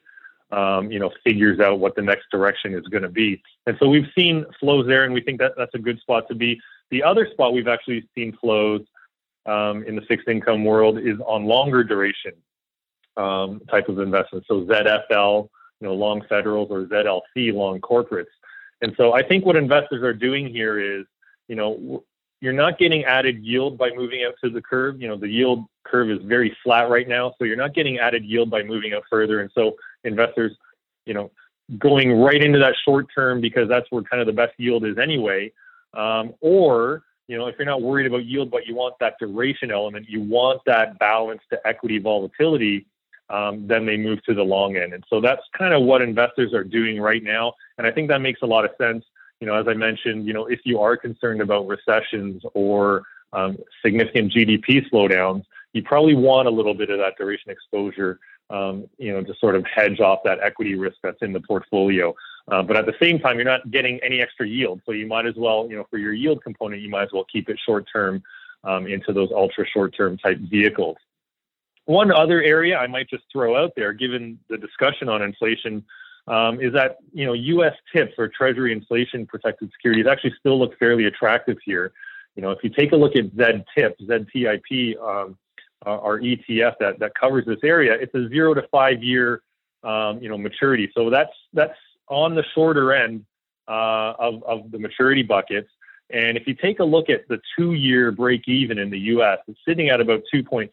um, 0.53 0.91
you 0.91 0.99
know, 0.99 1.11
figures 1.23 1.59
out 1.59 1.79
what 1.79 1.95
the 1.95 2.01
next 2.01 2.29
direction 2.31 2.75
is 2.75 2.85
going 2.87 3.01
to 3.03 3.09
be. 3.09 3.41
And 3.65 3.75
so 3.79 3.89
we've 3.89 4.07
seen 4.15 4.45
flows 4.59 4.85
there, 4.85 5.03
and 5.03 5.13
we 5.13 5.21
think 5.21 5.39
that 5.39 5.53
that's 5.57 5.73
a 5.73 5.79
good 5.79 5.99
spot 5.99 6.27
to 6.27 6.35
be. 6.35 6.61
The 6.91 7.01
other 7.01 7.27
spot 7.31 7.53
we've 7.53 7.67
actually 7.67 8.07
seen 8.13 8.37
flows 8.39 8.81
um, 9.47 9.83
in 9.83 9.95
the 9.95 10.03
fixed 10.03 10.27
income 10.27 10.63
world 10.63 10.99
is 10.99 11.17
on 11.25 11.45
longer 11.45 11.83
duration 11.83 12.33
um, 13.17 13.61
type 13.69 13.89
of 13.89 13.99
investments. 13.99 14.47
So 14.47 14.63
ZFL, 14.65 15.49
you 15.83 15.89
know, 15.89 15.95
long 15.95 16.21
federals, 16.29 16.69
or 16.71 16.85
ZLC, 16.85 17.53
long 17.53 17.81
corporates. 17.81 18.27
And 18.81 18.93
so 18.95 19.11
I 19.11 19.21
think 19.21 19.45
what 19.45 19.57
investors 19.57 20.01
are 20.01 20.13
doing 20.13 20.47
here 20.47 20.79
is, 20.79 21.05
you 21.49 21.57
know, 21.57 22.05
you're 22.39 22.53
not 22.53 22.79
getting 22.79 23.03
added 23.03 23.43
yield 23.43 23.77
by 23.77 23.89
moving 23.93 24.23
out 24.23 24.35
to 24.41 24.49
the 24.49 24.61
curve. 24.61 25.01
You 25.01 25.09
know, 25.09 25.17
the 25.17 25.27
yield 25.27 25.65
curve 25.83 26.09
is 26.09 26.19
very 26.23 26.55
flat 26.63 26.89
right 26.89 27.05
now, 27.05 27.35
so 27.37 27.43
you're 27.43 27.57
not 27.57 27.73
getting 27.73 27.99
added 27.99 28.23
yield 28.23 28.49
by 28.49 28.63
moving 28.63 28.93
out 28.93 29.03
further. 29.09 29.41
And 29.41 29.51
so 29.53 29.75
investors, 30.05 30.55
you 31.05 31.13
know, 31.13 31.31
going 31.77 32.13
right 32.13 32.41
into 32.41 32.59
that 32.59 32.75
short 32.85 33.07
term 33.13 33.41
because 33.41 33.67
that's 33.67 33.87
where 33.89 34.03
kind 34.03 34.21
of 34.21 34.27
the 34.27 34.33
best 34.33 34.53
yield 34.57 34.85
is 34.85 34.97
anyway. 34.97 35.51
Um, 35.93 36.33
or, 36.39 37.03
you 37.27 37.37
know, 37.37 37.47
if 37.47 37.55
you're 37.59 37.65
not 37.65 37.81
worried 37.81 38.07
about 38.07 38.23
yield, 38.23 38.49
but 38.49 38.65
you 38.67 38.73
want 38.73 38.95
that 39.01 39.15
duration 39.19 39.69
element, 39.69 40.07
you 40.07 40.21
want 40.21 40.61
that 40.65 40.97
balance 40.97 41.41
to 41.49 41.59
equity 41.67 41.99
volatility, 41.99 42.85
um, 43.29 43.67
then 43.67 43.85
they 43.85 43.97
move 43.97 44.23
to 44.23 44.33
the 44.33 44.43
long 44.43 44.77
end. 44.77 44.93
And 44.93 45.03
so 45.09 45.21
that's 45.21 45.41
kind 45.57 45.73
of 45.73 45.83
what 45.83 46.01
investors 46.01 46.53
are 46.53 46.63
doing 46.63 46.99
right 46.99 47.23
now. 47.23 47.53
And 47.77 47.87
I 47.87 47.91
think 47.91 48.09
that 48.09 48.21
makes 48.21 48.41
a 48.41 48.45
lot 48.45 48.65
of 48.65 48.71
sense. 48.77 49.03
You 49.39 49.47
know, 49.47 49.55
as 49.55 49.67
I 49.67 49.73
mentioned, 49.73 50.25
you 50.25 50.33
know, 50.33 50.45
if 50.45 50.59
you 50.63 50.79
are 50.79 50.95
concerned 50.95 51.41
about 51.41 51.67
recessions 51.67 52.43
or 52.53 53.03
um, 53.33 53.57
significant 53.83 54.31
GDP 54.31 54.89
slowdowns, 54.91 55.43
you 55.73 55.81
probably 55.83 56.15
want 56.15 56.47
a 56.47 56.51
little 56.51 56.73
bit 56.73 56.89
of 56.89 56.99
that 56.99 57.17
duration 57.17 57.49
exposure 57.51 58.19
um, 58.49 58.87
you 58.97 59.11
know, 59.11 59.23
to 59.23 59.33
sort 59.39 59.55
of 59.55 59.65
hedge 59.65 59.99
off 59.99 60.19
that 60.23 60.39
equity 60.41 60.75
risk 60.75 60.97
that's 61.01 61.21
in 61.21 61.33
the 61.33 61.39
portfolio. 61.41 62.13
Uh, 62.51 62.61
but 62.61 62.77
at 62.77 62.85
the 62.85 62.93
same 63.01 63.19
time, 63.19 63.37
you're 63.37 63.45
not 63.45 63.71
getting 63.71 63.99
any 64.03 64.21
extra 64.21 64.47
yield. 64.47 64.81
So 64.85 64.91
you 64.91 65.07
might 65.07 65.25
as 65.25 65.35
well, 65.37 65.67
you 65.69 65.75
know, 65.75 65.85
for 65.89 65.97
your 65.97 66.13
yield 66.13 66.43
component, 66.43 66.81
you 66.81 66.89
might 66.89 67.03
as 67.03 67.09
well 67.13 67.25
keep 67.31 67.49
it 67.49 67.57
short 67.65 67.87
term 67.91 68.21
um, 68.63 68.85
into 68.87 69.13
those 69.13 69.29
ultra 69.31 69.65
short 69.67 69.95
term 69.95 70.17
type 70.17 70.37
vehicles. 70.39 70.97
One 71.85 72.11
other 72.11 72.41
area 72.41 72.77
I 72.77 72.87
might 72.87 73.09
just 73.09 73.23
throw 73.31 73.61
out 73.61 73.73
there, 73.75 73.93
given 73.93 74.39
the 74.49 74.57
discussion 74.57 75.09
on 75.09 75.21
inflation, 75.21 75.83
um, 76.27 76.61
is 76.61 76.71
that 76.73 76.97
you 77.11 77.25
know 77.25 77.33
U.S. 77.33 77.73
TIPS 77.93 78.13
or 78.17 78.29
Treasury 78.29 78.71
inflation 78.71 79.25
protected 79.25 79.71
securities 79.73 80.05
actually 80.07 80.33
still 80.39 80.57
look 80.57 80.77
fairly 80.79 81.05
attractive 81.05 81.57
here. 81.65 81.91
You 82.35 82.41
know, 82.41 82.51
if 82.51 82.59
you 82.63 82.69
take 82.69 82.93
a 82.93 82.95
look 82.95 83.15
at 83.15 83.25
ZTIP, 83.35 83.95
ZTIP, 84.01 84.97
um, 85.01 85.37
our 85.85 86.19
ETF 86.19 86.75
that 86.79 86.99
that 86.99 87.13
covers 87.15 87.45
this 87.45 87.59
area, 87.63 87.93
it's 87.93 88.15
a 88.15 88.29
zero 88.29 88.53
to 88.53 88.61
five 88.71 89.03
year 89.03 89.41
um, 89.83 90.21
you 90.21 90.29
know 90.29 90.37
maturity. 90.37 90.89
So 90.95 91.09
that's 91.09 91.33
that's 91.53 91.77
on 92.07 92.35
the 92.35 92.43
shorter 92.55 92.93
end 92.93 93.25
uh, 93.67 94.13
of 94.17 94.43
of 94.43 94.71
the 94.71 94.79
maturity 94.79 95.23
buckets. 95.23 95.69
And 96.09 96.37
if 96.37 96.47
you 96.47 96.53
take 96.53 96.79
a 96.79 96.83
look 96.83 97.09
at 97.09 97.27
the 97.27 97.39
two 97.57 97.73
year 97.73 98.11
break 98.11 98.47
even 98.47 98.77
in 98.77 98.89
the 98.89 98.99
US, 98.99 99.39
it's 99.47 99.59
sitting 99.67 99.89
at 99.89 99.99
about 99.99 100.21
2.3% 100.33 100.69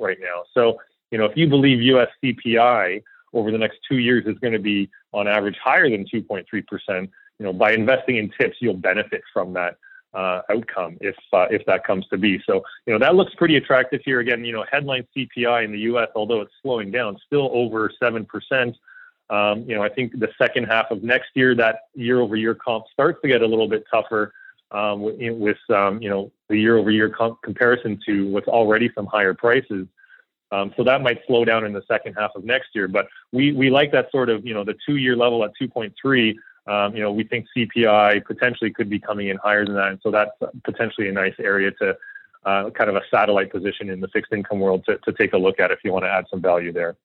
right 0.00 0.18
now. 0.20 0.44
So, 0.54 0.78
you 1.10 1.18
know, 1.18 1.24
if 1.24 1.36
you 1.36 1.48
believe 1.48 1.80
US 1.82 2.08
CPI 2.22 3.02
over 3.32 3.50
the 3.50 3.58
next 3.58 3.78
two 3.88 3.98
years 3.98 4.26
is 4.26 4.38
going 4.38 4.52
to 4.52 4.58
be 4.58 4.90
on 5.12 5.28
average 5.28 5.56
higher 5.62 5.88
than 5.90 6.04
2.3%, 6.06 7.08
you 7.38 7.46
know, 7.46 7.52
by 7.52 7.72
investing 7.72 8.16
in 8.16 8.30
tips, 8.40 8.56
you'll 8.60 8.74
benefit 8.74 9.22
from 9.32 9.52
that 9.54 9.76
uh, 10.12 10.42
outcome 10.50 10.96
if 11.00 11.14
uh, 11.32 11.46
if 11.50 11.64
that 11.66 11.84
comes 11.84 12.06
to 12.08 12.18
be. 12.18 12.42
So, 12.46 12.62
you 12.86 12.92
know, 12.92 12.98
that 12.98 13.14
looks 13.14 13.34
pretty 13.36 13.56
attractive 13.56 14.00
here. 14.04 14.20
Again, 14.20 14.44
you 14.44 14.52
know, 14.52 14.64
headline 14.70 15.06
CPI 15.16 15.64
in 15.64 15.72
the 15.72 15.78
U.S., 15.80 16.08
although 16.16 16.40
it's 16.40 16.52
slowing 16.62 16.90
down, 16.90 17.16
still 17.26 17.48
over 17.52 17.90
seven 18.02 18.24
percent. 18.24 18.76
Um, 19.30 19.64
you 19.68 19.76
know, 19.76 19.82
I 19.82 19.88
think 19.88 20.18
the 20.18 20.28
second 20.36 20.64
half 20.64 20.90
of 20.90 21.04
next 21.04 21.28
year, 21.34 21.54
that 21.54 21.82
year-over-year 21.94 22.56
comp 22.56 22.86
starts 22.92 23.20
to 23.22 23.28
get 23.28 23.42
a 23.42 23.46
little 23.46 23.68
bit 23.68 23.84
tougher 23.88 24.32
um, 24.72 25.02
with, 25.02 25.58
um, 25.70 26.00
you 26.02 26.08
know 26.08 26.30
the 26.48 26.56
year-over-year 26.56 27.10
comp 27.10 27.40
comparison 27.42 28.00
to 28.06 28.28
what's 28.28 28.48
already 28.48 28.90
some 28.94 29.06
higher 29.06 29.34
prices. 29.34 29.86
Um, 30.52 30.72
so 30.76 30.82
that 30.82 31.00
might 31.00 31.20
slow 31.26 31.44
down 31.44 31.64
in 31.64 31.72
the 31.72 31.82
second 31.86 32.14
half 32.14 32.32
of 32.34 32.44
next 32.44 32.68
year. 32.74 32.88
But 32.88 33.06
we 33.32 33.52
we 33.52 33.70
like 33.70 33.92
that 33.92 34.10
sort 34.10 34.28
of 34.28 34.44
you 34.44 34.54
know 34.54 34.64
the 34.64 34.74
two-year 34.86 35.16
level 35.16 35.44
at 35.44 35.52
2.3. 35.60 36.34
Um, 36.66 36.94
you 36.94 37.02
know, 37.02 37.10
we 37.10 37.24
think 37.24 37.46
CPI 37.56 38.24
potentially 38.24 38.70
could 38.70 38.90
be 38.90 38.98
coming 38.98 39.28
in 39.28 39.38
higher 39.38 39.64
than 39.64 39.74
that, 39.74 39.88
and 39.88 40.00
so 40.02 40.10
that's 40.10 40.30
potentially 40.64 41.08
a 41.08 41.12
nice 41.12 41.34
area 41.38 41.70
to 41.80 41.96
uh, 42.44 42.70
kind 42.70 42.90
of 42.90 42.96
a 42.96 43.02
satellite 43.10 43.50
position 43.50 43.90
in 43.90 44.00
the 44.00 44.08
fixed 44.08 44.32
income 44.32 44.60
world 44.60 44.84
to, 44.86 44.98
to 44.98 45.12
take 45.12 45.32
a 45.32 45.38
look 45.38 45.60
at 45.60 45.70
if 45.70 45.80
you 45.84 45.92
want 45.92 46.04
to 46.04 46.10
add 46.10 46.24
some 46.30 46.40
value 46.40 46.72
there. 46.72 46.96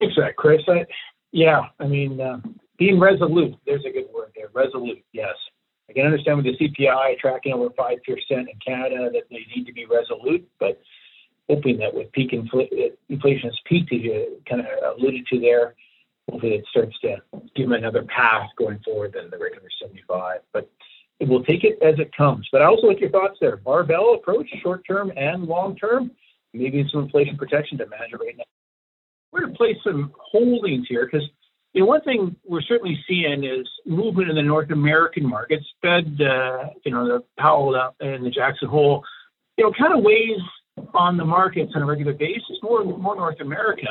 Thanks 0.00 0.16
Chris. 0.36 0.62
I, 0.68 0.84
yeah, 1.30 1.68
I 1.78 1.86
mean, 1.86 2.20
uh, 2.20 2.40
being 2.76 2.98
resolute, 2.98 3.54
there's 3.66 3.84
a 3.84 3.90
good 3.90 4.06
word 4.12 4.32
there. 4.34 4.48
Resolute, 4.52 5.02
yes. 5.12 5.34
I 5.88 5.92
can 5.92 6.06
understand 6.06 6.42
with 6.42 6.46
the 6.46 6.68
CPI 6.68 7.18
tracking 7.18 7.52
over 7.52 7.68
5% 7.70 7.98
in 8.30 8.46
Canada 8.64 9.10
that 9.12 9.24
they 9.30 9.46
need 9.54 9.66
to 9.66 9.72
be 9.72 9.84
resolute, 9.84 10.48
but 10.58 10.80
hoping 11.48 11.78
that 11.78 11.94
with 11.94 12.10
peak 12.12 12.30
infl- 12.32 12.68
inflation 13.08 13.50
has 13.50 13.58
peaked, 13.66 13.92
as 13.92 14.00
you 14.00 14.40
kind 14.48 14.60
of 14.60 14.96
alluded 14.96 15.26
to 15.26 15.40
there, 15.40 15.74
hopefully 16.30 16.54
it 16.54 16.64
starts 16.70 16.98
to 17.00 17.16
give 17.54 17.68
them 17.68 17.72
another 17.72 18.04
path 18.04 18.48
going 18.56 18.78
forward 18.84 19.12
than 19.12 19.28
the 19.30 19.38
regular 19.38 19.68
75. 19.80 20.40
But 20.52 20.70
we'll 21.20 21.44
take 21.44 21.64
it 21.64 21.78
as 21.82 21.98
it 21.98 22.16
comes. 22.16 22.48
But 22.50 22.62
I 22.62 22.66
also 22.66 22.86
like 22.86 23.00
your 23.00 23.10
thoughts 23.10 23.38
there. 23.40 23.56
Barbell 23.56 24.14
approach, 24.14 24.48
short 24.62 24.86
term 24.86 25.12
and 25.16 25.44
long 25.44 25.76
term, 25.76 26.10
maybe 26.52 26.86
some 26.90 27.02
inflation 27.02 27.36
protection 27.36 27.78
to 27.78 27.86
manage 27.86 28.12
it 28.12 28.16
right 28.16 28.36
now. 28.36 28.44
We're 29.32 29.40
going 29.40 29.52
to 29.52 29.58
place 29.58 29.76
some 29.82 30.12
holdings 30.18 30.86
here 30.88 31.08
because 31.10 31.28
you 31.72 31.80
know, 31.80 31.86
one 31.86 32.02
thing 32.02 32.36
we're 32.44 32.62
certainly 32.62 33.02
seeing 33.08 33.44
is 33.44 33.66
movement 33.86 34.28
in 34.28 34.36
the 34.36 34.42
North 34.42 34.70
American 34.70 35.26
markets. 35.26 35.64
Fed, 35.80 36.20
uh, 36.20 36.68
you 36.84 36.92
know, 36.92 37.06
the 37.06 37.24
Powell 37.38 37.74
and 38.00 38.24
the 38.24 38.30
Jackson 38.30 38.68
Hole, 38.68 39.04
you 39.56 39.64
know, 39.64 39.72
kind 39.78 39.96
of 39.96 40.04
weighs 40.04 40.40
on 40.94 41.16
the 41.16 41.24
markets 41.24 41.72
on 41.74 41.82
a 41.82 41.86
regular 41.86 42.12
basis, 42.12 42.58
more 42.62 42.84
more 42.84 43.16
North 43.16 43.40
America. 43.40 43.86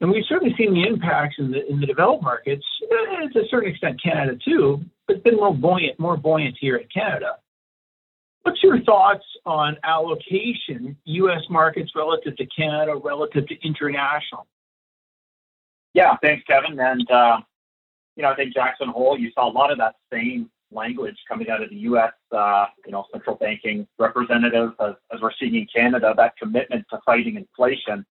And 0.00 0.10
we've 0.12 0.24
certainly 0.28 0.54
seen 0.56 0.72
the 0.72 0.86
impacts 0.86 1.36
in 1.38 1.50
the 1.50 1.68
in 1.68 1.80
the 1.80 1.86
developed 1.86 2.22
markets, 2.22 2.64
uh, 2.82 3.28
to 3.32 3.40
a 3.40 3.48
certain 3.50 3.70
extent 3.70 4.00
Canada 4.02 4.38
too, 4.44 4.80
but 5.06 5.16
it's 5.16 5.24
been 5.24 5.36
more 5.36 5.54
buoyant, 5.54 5.98
more 5.98 6.16
buoyant 6.16 6.56
here 6.60 6.76
in 6.76 6.86
Canada. 6.94 7.38
What's 8.42 8.62
your 8.62 8.80
thoughts 8.84 9.24
on 9.44 9.76
allocation, 9.82 10.96
U.S. 11.04 11.42
markets 11.50 11.90
relative 11.96 12.36
to 12.36 12.46
Canada, 12.46 12.94
relative 13.02 13.48
to 13.48 13.54
international? 13.66 14.46
Yeah, 15.98 16.16
thanks, 16.22 16.44
Kevin. 16.46 16.78
And, 16.78 17.10
uh, 17.10 17.38
you 18.14 18.22
know, 18.22 18.30
I 18.30 18.36
think 18.36 18.54
Jackson 18.54 18.88
Hole, 18.88 19.18
you 19.18 19.32
saw 19.34 19.50
a 19.50 19.52
lot 19.52 19.72
of 19.72 19.78
that 19.78 19.96
same 20.12 20.48
language 20.70 21.16
coming 21.28 21.50
out 21.50 21.60
of 21.60 21.70
the 21.70 21.76
U.S., 21.90 22.12
uh, 22.30 22.66
you 22.86 22.92
know, 22.92 23.04
central 23.10 23.34
banking 23.34 23.84
representatives 23.98 24.74
as, 24.78 24.94
as 25.12 25.20
we're 25.20 25.32
seeing 25.40 25.56
in 25.56 25.66
Canada, 25.74 26.14
that 26.16 26.36
commitment 26.36 26.84
to 26.90 27.00
fighting 27.04 27.34
inflation. 27.34 28.06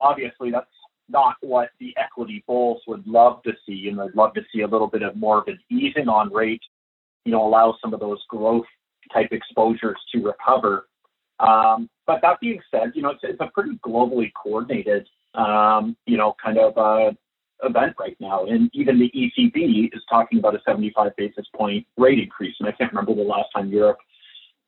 Obviously, 0.00 0.50
that's 0.50 0.66
not 1.08 1.36
what 1.40 1.70
the 1.78 1.94
equity 1.96 2.42
bulls 2.48 2.82
would 2.88 3.06
love 3.06 3.44
to 3.44 3.52
see, 3.64 3.86
and 3.86 3.96
they'd 3.96 4.16
love 4.16 4.34
to 4.34 4.42
see 4.52 4.62
a 4.62 4.66
little 4.66 4.88
bit 4.88 5.02
of 5.02 5.14
more 5.14 5.38
of 5.38 5.46
an 5.46 5.60
easing 5.70 6.08
on 6.08 6.32
rate, 6.32 6.62
you 7.24 7.30
know, 7.30 7.46
allow 7.46 7.76
some 7.80 7.94
of 7.94 8.00
those 8.00 8.18
growth 8.28 8.66
type 9.12 9.28
exposures 9.30 10.00
to 10.12 10.20
recover. 10.20 10.88
Um, 11.38 11.88
but 12.08 12.22
that 12.22 12.40
being 12.40 12.60
said, 12.72 12.90
you 12.96 13.02
know, 13.02 13.10
it's, 13.10 13.20
it's 13.22 13.40
a 13.40 13.50
pretty 13.54 13.78
globally 13.86 14.32
coordinated 14.34 15.06
um, 15.34 15.96
you 16.06 16.16
know, 16.16 16.34
kind 16.42 16.58
of 16.58 16.76
uh, 16.76 17.12
event 17.62 17.94
right 17.98 18.16
now. 18.20 18.44
And 18.46 18.70
even 18.72 18.98
the 18.98 19.10
ECB 19.10 19.94
is 19.94 20.02
talking 20.08 20.38
about 20.38 20.54
a 20.54 20.60
75 20.66 21.12
basis 21.16 21.46
point 21.54 21.86
rate 21.96 22.18
increase. 22.18 22.54
And 22.60 22.68
I 22.68 22.72
can't 22.72 22.92
remember 22.92 23.14
the 23.14 23.28
last 23.28 23.48
time 23.54 23.68
Europe 23.68 23.98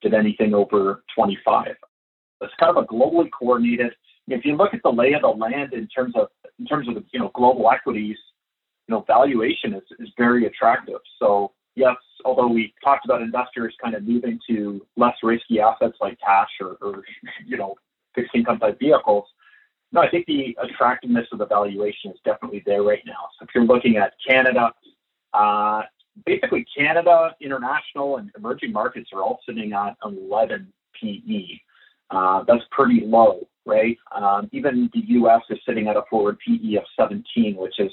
did 0.01 0.14
anything 0.14 0.55
over 0.55 1.03
25. 1.14 1.68
It's 2.40 2.53
kind 2.61 2.77
of 2.77 2.83
a 2.83 2.87
globally 2.87 3.29
coordinated. 3.31 3.92
If 4.29 4.44
you 4.44 4.57
look 4.57 4.75
at 4.75 4.83
the 4.83 4.90
lay 4.90 5.12
of 5.12 5.22
the 5.22 5.29
land 5.29 5.72
in 5.72 5.87
terms 5.88 6.14
of 6.16 6.29
in 6.59 6.66
terms 6.66 6.88
of 6.88 7.03
you 7.12 7.20
know 7.20 7.31
global 7.35 7.70
equities, 7.70 8.16
you 8.88 8.94
know 8.94 9.05
valuation 9.07 9.75
is, 9.75 9.83
is 9.98 10.09
very 10.16 10.46
attractive. 10.46 11.01
So 11.20 11.53
yes, 11.75 11.96
although 12.25 12.48
we 12.48 12.75
talked 12.85 13.05
about 13.05 13.22
investors 13.22 13.75
kind 13.83 13.94
of 13.94 14.05
moving 14.05 14.38
to 14.48 14.85
less 14.96 15.14
risky 15.22 15.61
assets 15.61 15.96
like 16.01 16.18
cash 16.20 16.51
or, 16.61 16.77
or 16.81 17.03
you 17.46 17.57
know 17.57 17.75
fixed 18.14 18.35
income 18.35 18.59
type 18.59 18.79
vehicles, 18.79 19.25
no, 19.93 20.01
I 20.01 20.09
think 20.09 20.27
the 20.27 20.57
attractiveness 20.63 21.27
of 21.33 21.39
the 21.39 21.47
valuation 21.47 22.11
is 22.11 22.19
definitely 22.25 22.63
there 22.65 22.83
right 22.83 23.03
now. 23.07 23.29
So 23.39 23.45
if 23.45 23.51
you're 23.55 23.65
looking 23.65 23.97
at 23.99 24.15
Canada, 24.27 24.73
uh, 25.35 25.83
basically 26.27 26.67
Canada, 26.77 27.35
international, 27.41 28.17
and 28.17 28.31
emerging 28.37 28.73
markets 28.73 29.11
are 29.13 29.23
all 29.23 29.41
sitting 29.47 29.73
at 29.73 29.97
11 30.05 30.73
PE. 31.01 31.45
Uh, 32.11 32.45
that's 32.47 32.65
pretty 32.71 33.03
low, 33.05 33.47
right? 33.67 33.97
Um, 34.15 34.49
even 34.53 34.91
the 34.93 35.01
U.S. 35.09 35.41
is 35.51 35.59
sitting 35.67 35.89
at 35.89 35.97
a 35.97 36.03
forward 36.11 36.39
PE 36.47 36.77
of 36.77 36.85
17, 36.99 37.57
which 37.57 37.79
is 37.79 37.91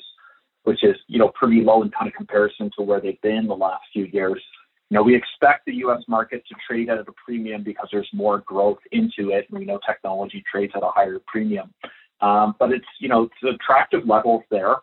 which 0.63 0.83
is 0.83 0.95
you 1.07 1.17
know 1.17 1.31
pretty 1.35 1.61
low 1.61 1.81
in 1.83 1.89
kind 1.91 2.07
of 2.07 2.13
comparison 2.13 2.69
to 2.77 2.83
where 2.83 2.99
they've 2.99 3.21
been 3.21 3.47
the 3.47 3.55
last 3.55 3.83
few 3.93 4.05
years. 4.05 4.43
You 4.89 4.95
know, 4.95 5.03
we 5.03 5.15
expect 5.15 5.65
the 5.65 5.75
U.S. 5.75 6.01
market 6.07 6.43
to 6.47 6.55
trade 6.67 6.89
at 6.89 6.97
a 6.97 7.05
premium 7.23 7.63
because 7.63 7.87
there's 7.91 8.09
more 8.11 8.39
growth 8.39 8.79
into 8.91 9.31
it. 9.31 9.45
And 9.49 9.59
we 9.59 9.65
know 9.65 9.79
technology 9.87 10.43
trades 10.51 10.73
at 10.75 10.81
a 10.81 10.89
higher 10.89 11.19
premium, 11.27 11.71
um, 12.21 12.55
but 12.57 12.71
it's 12.71 12.87
you 12.99 13.07
know 13.07 13.23
it's 13.23 13.55
attractive 13.55 14.07
levels 14.07 14.43
there, 14.49 14.77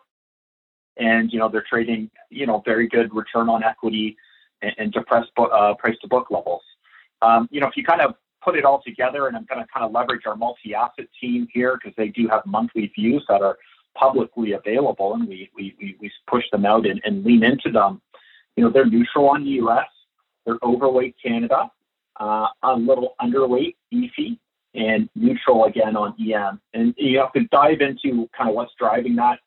and 0.97 1.31
you 1.31 1.39
know 1.39 1.49
they're 1.49 1.65
trading 1.69 2.09
you 2.29 2.45
know 2.45 2.61
very 2.65 2.87
good 2.87 3.13
return 3.13 3.49
on 3.49 3.63
equity 3.63 4.15
and, 4.61 4.73
and 4.77 4.93
depressed 4.93 5.29
uh, 5.37 5.73
price 5.77 5.95
to 6.01 6.07
book 6.07 6.27
levels. 6.31 6.61
Um, 7.21 7.49
you 7.51 7.59
know, 7.59 7.67
if 7.67 7.75
you 7.75 7.83
kind 7.83 8.01
of 8.01 8.15
put 8.43 8.55
it 8.55 8.63
all 8.63 8.81
together, 8.81 9.27
and 9.27 9.35
I'm 9.35 9.45
going 9.45 9.61
to 9.61 9.67
kind 9.73 9.85
of 9.85 9.91
leverage 9.91 10.21
our 10.25 10.35
multi-asset 10.35 11.07
team 11.19 11.47
here 11.53 11.77
because 11.77 11.95
they 11.97 12.07
do 12.07 12.27
have 12.29 12.45
monthly 12.45 12.91
views 12.95 13.25
that 13.27 13.41
are 13.41 13.57
publicly 13.95 14.53
available, 14.53 15.15
and 15.15 15.27
we 15.27 15.49
we 15.55 15.75
we, 15.79 15.97
we 15.99 16.11
push 16.27 16.43
them 16.51 16.65
out 16.65 16.85
and, 16.85 17.01
and 17.03 17.25
lean 17.25 17.43
into 17.43 17.71
them. 17.71 18.01
You 18.55 18.63
know, 18.63 18.71
they're 18.71 18.85
neutral 18.85 19.29
on 19.29 19.43
the 19.43 19.51
U.S. 19.51 19.85
They're 20.47 20.57
overweight 20.63 21.15
Canada, 21.21 21.69
uh, 22.19 22.47
a 22.63 22.73
little 22.73 23.15
underweight 23.21 23.75
EAFE, 23.91 24.39
and 24.73 25.09
neutral 25.13 25.65
again 25.65 25.97
on 25.97 26.15
EM. 26.19 26.61
And 26.73 26.93
you 26.97 27.19
have 27.19 27.33
to 27.33 27.43
dive 27.51 27.81
into 27.81 28.29
kind 28.35 28.49
of 28.49 28.55
what's 28.55 28.71
driving 28.79 29.17
that. 29.17 29.39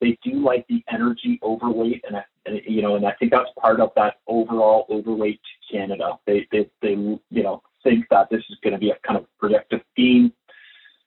They 0.00 0.18
do 0.24 0.44
like 0.44 0.66
the 0.66 0.82
energy 0.92 1.38
overweight, 1.44 2.04
and, 2.08 2.16
and 2.44 2.60
you 2.66 2.82
know, 2.82 2.96
and 2.96 3.06
I 3.06 3.12
think 3.12 3.30
that's 3.30 3.50
part 3.56 3.78
of 3.78 3.90
that 3.94 4.16
overall 4.26 4.86
overweight 4.90 5.40
Canada. 5.70 6.18
They 6.26 6.48
they 6.50 6.68
they 6.82 6.94
you 6.94 7.20
know 7.30 7.62
think 7.84 8.06
that 8.10 8.28
this 8.28 8.42
is 8.50 8.56
going 8.64 8.72
to 8.72 8.80
be 8.80 8.90
a 8.90 8.98
kind 9.06 9.16
of 9.16 9.26
predictive 9.38 9.80
theme. 9.94 10.32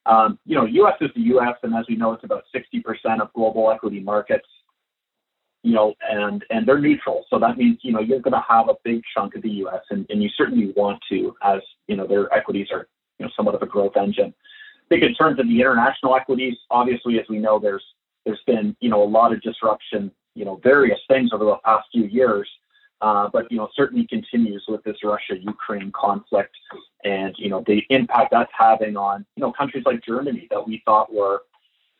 Um, 0.05 0.39
you 0.45 0.55
know, 0.55 0.63
U.S. 0.65 0.93
is 1.01 1.09
the 1.13 1.21
U.S., 1.21 1.55
and 1.63 1.75
as 1.75 1.85
we 1.89 1.97
know, 1.97 2.13
it's 2.13 2.23
about 2.23 2.43
60% 2.55 3.21
of 3.21 3.33
global 3.33 3.71
equity 3.71 3.99
markets 3.99 4.47
you 5.65 5.73
know, 5.73 5.95
and 6.07 6.45
and 6.51 6.67
they're 6.67 6.79
neutral. 6.79 7.25
So 7.27 7.39
that 7.39 7.57
means 7.57 7.79
you 7.81 7.91
know 7.91 7.99
you're 7.99 8.19
going 8.19 8.33
to 8.33 8.45
have 8.47 8.69
a 8.69 8.75
big 8.83 9.01
chunk 9.15 9.33
of 9.35 9.41
the 9.41 9.49
U.S. 9.65 9.81
and, 9.89 10.05
and 10.11 10.21
you 10.21 10.29
certainly 10.37 10.71
want 10.75 11.01
to, 11.09 11.35
as 11.41 11.59
you 11.87 11.95
know, 11.95 12.05
their 12.05 12.31
equities 12.31 12.67
are 12.71 12.87
you 13.17 13.25
know 13.25 13.31
somewhat 13.35 13.55
of 13.55 13.63
a 13.63 13.65
growth 13.65 13.97
engine. 13.97 14.31
I 14.31 14.87
think 14.89 15.01
in 15.01 15.15
terms 15.15 15.39
of 15.39 15.47
the 15.47 15.59
international 15.59 16.15
equities, 16.15 16.55
obviously, 16.69 17.19
as 17.19 17.25
we 17.29 17.39
know, 17.39 17.57
there's 17.57 17.83
there's 18.25 18.43
been 18.45 18.75
you 18.79 18.89
know 18.89 19.01
a 19.01 19.09
lot 19.09 19.33
of 19.33 19.41
disruption, 19.41 20.11
you 20.35 20.45
know, 20.45 20.61
various 20.63 20.99
things 21.07 21.31
over 21.33 21.43
the 21.43 21.55
past 21.65 21.87
few 21.91 22.05
years. 22.05 22.47
Uh, 23.01 23.27
but 23.33 23.51
you 23.51 23.57
know, 23.57 23.67
certainly 23.75 24.05
continues 24.07 24.63
with 24.67 24.83
this 24.83 24.97
Russia-Ukraine 25.03 25.91
conflict, 25.93 26.55
and 27.03 27.33
you 27.39 27.49
know 27.49 27.63
the 27.65 27.81
impact 27.89 28.29
that's 28.31 28.51
having 28.55 28.97
on 28.97 29.25
you 29.35 29.41
know 29.41 29.51
countries 29.51 29.83
like 29.83 30.05
Germany 30.05 30.47
that 30.51 30.65
we 30.65 30.83
thought 30.85 31.11
were 31.11 31.41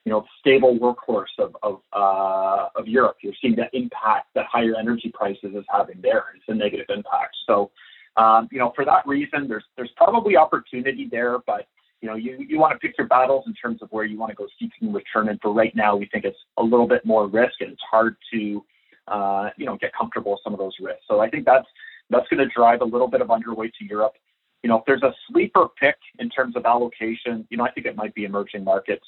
you 0.06 0.12
know 0.12 0.26
stable 0.40 0.78
workhorse 0.78 1.36
of 1.40 1.56
of, 1.64 1.82
uh, 1.94 2.70
of 2.76 2.88
Europe. 2.88 3.18
You're 3.22 3.34
seeing 3.42 3.56
the 3.56 3.68
impact 3.74 4.28
that 4.36 4.46
higher 4.52 4.76
energy 4.80 5.12
prices 5.14 5.54
is 5.56 5.66
having 5.70 6.00
there. 6.02 6.26
It's 6.36 6.46
a 6.48 6.54
negative 6.54 6.88
impact. 6.90 7.36
So 7.48 7.72
um, 8.16 8.48
you 8.52 8.60
know 8.60 8.72
for 8.76 8.86
that 8.86 9.06
reason, 9.06 9.48
there's 9.48 9.66
there's 9.76 9.92
probably 9.98 10.38
opportunity 10.38 11.08
there, 11.12 11.40
but 11.46 11.68
you 12.06 12.12
know, 12.12 12.18
you, 12.18 12.46
you 12.48 12.60
want 12.60 12.72
to 12.74 12.78
pick 12.78 12.96
your 13.00 13.08
battles 13.08 13.46
in 13.48 13.54
terms 13.56 13.82
of 13.82 13.90
where 13.90 14.06
you 14.06 14.20
want 14.20 14.30
to 14.30 14.36
go 14.36 14.46
seeking 14.60 14.94
return. 14.94 15.30
And 15.30 15.40
for 15.42 15.52
right 15.52 15.76
now, 15.76 15.96
we 15.96 16.06
think 16.06 16.24
it's 16.24 16.38
a 16.58 16.64
little 16.64 16.88
bit 16.88 17.04
more 17.04 17.28
risk 17.28 17.62
and 17.62 17.72
it's 17.72 17.82
hard 17.90 18.16
to, 18.32 18.64
uh, 19.08 19.50
you 19.58 19.66
know, 19.66 19.76
get 19.78 19.92
comfortable 19.98 20.34
with 20.34 20.42
some 20.44 20.54
of 20.54 20.60
those 20.60 20.74
risks. 20.80 21.02
So 21.08 21.20
I 21.20 21.32
think 21.32 21.46
that's, 21.46 21.66
that's 22.12 22.28
going 22.28 22.48
to 22.48 22.54
drive 22.56 22.82
a 22.82 22.86
little 22.86 23.08
bit 23.08 23.22
of 23.22 23.30
underweight 23.30 23.72
to 23.80 23.86
Europe. 23.86 24.14
You 24.62 24.70
know, 24.70 24.78
if 24.78 24.84
there's 24.86 25.02
a 25.02 25.16
sleeper 25.28 25.68
pick 25.80 25.96
in 26.20 26.30
terms 26.30 26.56
of 26.56 26.66
allocation, 26.66 27.48
you 27.50 27.58
know, 27.58 27.64
I 27.64 27.72
think 27.72 27.88
it 27.88 27.96
might 27.96 28.14
be 28.14 28.26
emerging 28.26 28.64
markets. 28.64 29.06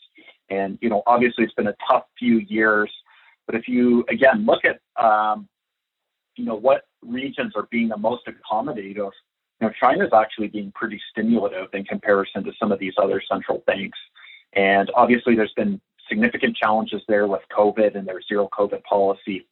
And, 0.49 0.77
you 0.81 0.89
know, 0.89 1.03
obviously 1.05 1.43
it's 1.43 1.53
been 1.53 1.67
a 1.67 1.75
tough 1.89 2.03
few 2.17 2.39
years. 2.39 2.91
But 3.45 3.55
if 3.55 3.67
you, 3.67 4.05
again, 4.09 4.45
look 4.45 4.61
at, 4.65 4.79
um, 5.03 5.47
you 6.35 6.45
know, 6.45 6.55
what 6.55 6.83
regions 7.01 7.53
are 7.55 7.67
being 7.71 7.89
the 7.89 7.97
most 7.97 8.23
accommodative 8.27 9.11
you 9.59 9.67
know, 9.67 9.73
China's 9.79 10.11
actually 10.13 10.47
being 10.47 10.71
pretty 10.75 11.01
stimulative 11.11 11.67
in 11.73 11.83
comparison 11.83 12.43
to 12.43 12.51
some 12.59 12.71
of 12.71 12.79
these 12.79 12.93
other 13.01 13.21
central 13.29 13.63
banks. 13.65 13.97
And 14.53 14.91
obviously, 14.95 15.35
there's 15.35 15.53
been 15.55 15.81
significant 16.07 16.55
challenges 16.55 17.01
there 17.07 17.27
with 17.27 17.41
COVID 17.55 17.95
and 17.95 18.07
their 18.07 18.21
zero 18.21 18.47
COVID 18.57 18.83
policy. 18.83 19.47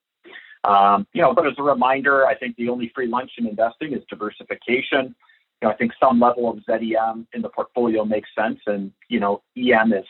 Um, 0.64 1.06
you 1.14 1.22
know, 1.22 1.34
but 1.34 1.46
as 1.46 1.54
a 1.58 1.64
reminder, 1.64 2.26
I 2.26 2.36
think 2.36 2.56
the 2.56 2.70
only 2.70 2.92
free 2.94 3.08
lunch 3.08 3.32
in 3.38 3.48
investing 3.48 3.94
is 3.94 4.04
diversification. 4.10 5.16
You 5.62 5.68
know, 5.68 5.70
I 5.70 5.76
think 5.76 5.92
some 6.00 6.20
level 6.20 6.50
of 6.50 6.60
ZEM 6.66 7.28
in 7.34 7.42
the 7.42 7.50
portfolio 7.50 8.06
makes 8.06 8.30
sense, 8.38 8.60
and 8.68 8.92
you 9.10 9.20
know, 9.20 9.42
EM 9.58 9.94
is 9.94 10.06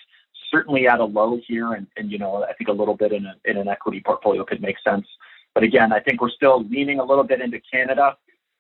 certainly 0.56 0.88
at 0.88 1.00
a 1.00 1.06
low 1.06 1.40
here, 1.48 1.74
and, 1.74 1.88
and 1.98 2.12
you 2.12 2.18
know, 2.18 2.44
I 2.44 2.54
think 2.54 2.70
a 2.70 2.74
little 2.74 2.96
bit 2.96 3.12
in, 3.12 3.26
a, 3.26 3.36
in 3.46 3.58
an 3.58 3.68
equity 3.68 4.02
portfolio 4.06 4.44
could 4.44 4.62
make 4.62 4.78
sense. 4.84 5.08
But 5.54 5.64
again, 5.64 5.92
I 5.94 6.00
think 6.00 6.22
we're 6.22 6.30
still 6.30 6.64
leaning 6.64 7.00
a 7.00 7.04
little 7.04 7.24
bit 7.24 7.42
into 7.42 7.60
Canada 7.72 8.16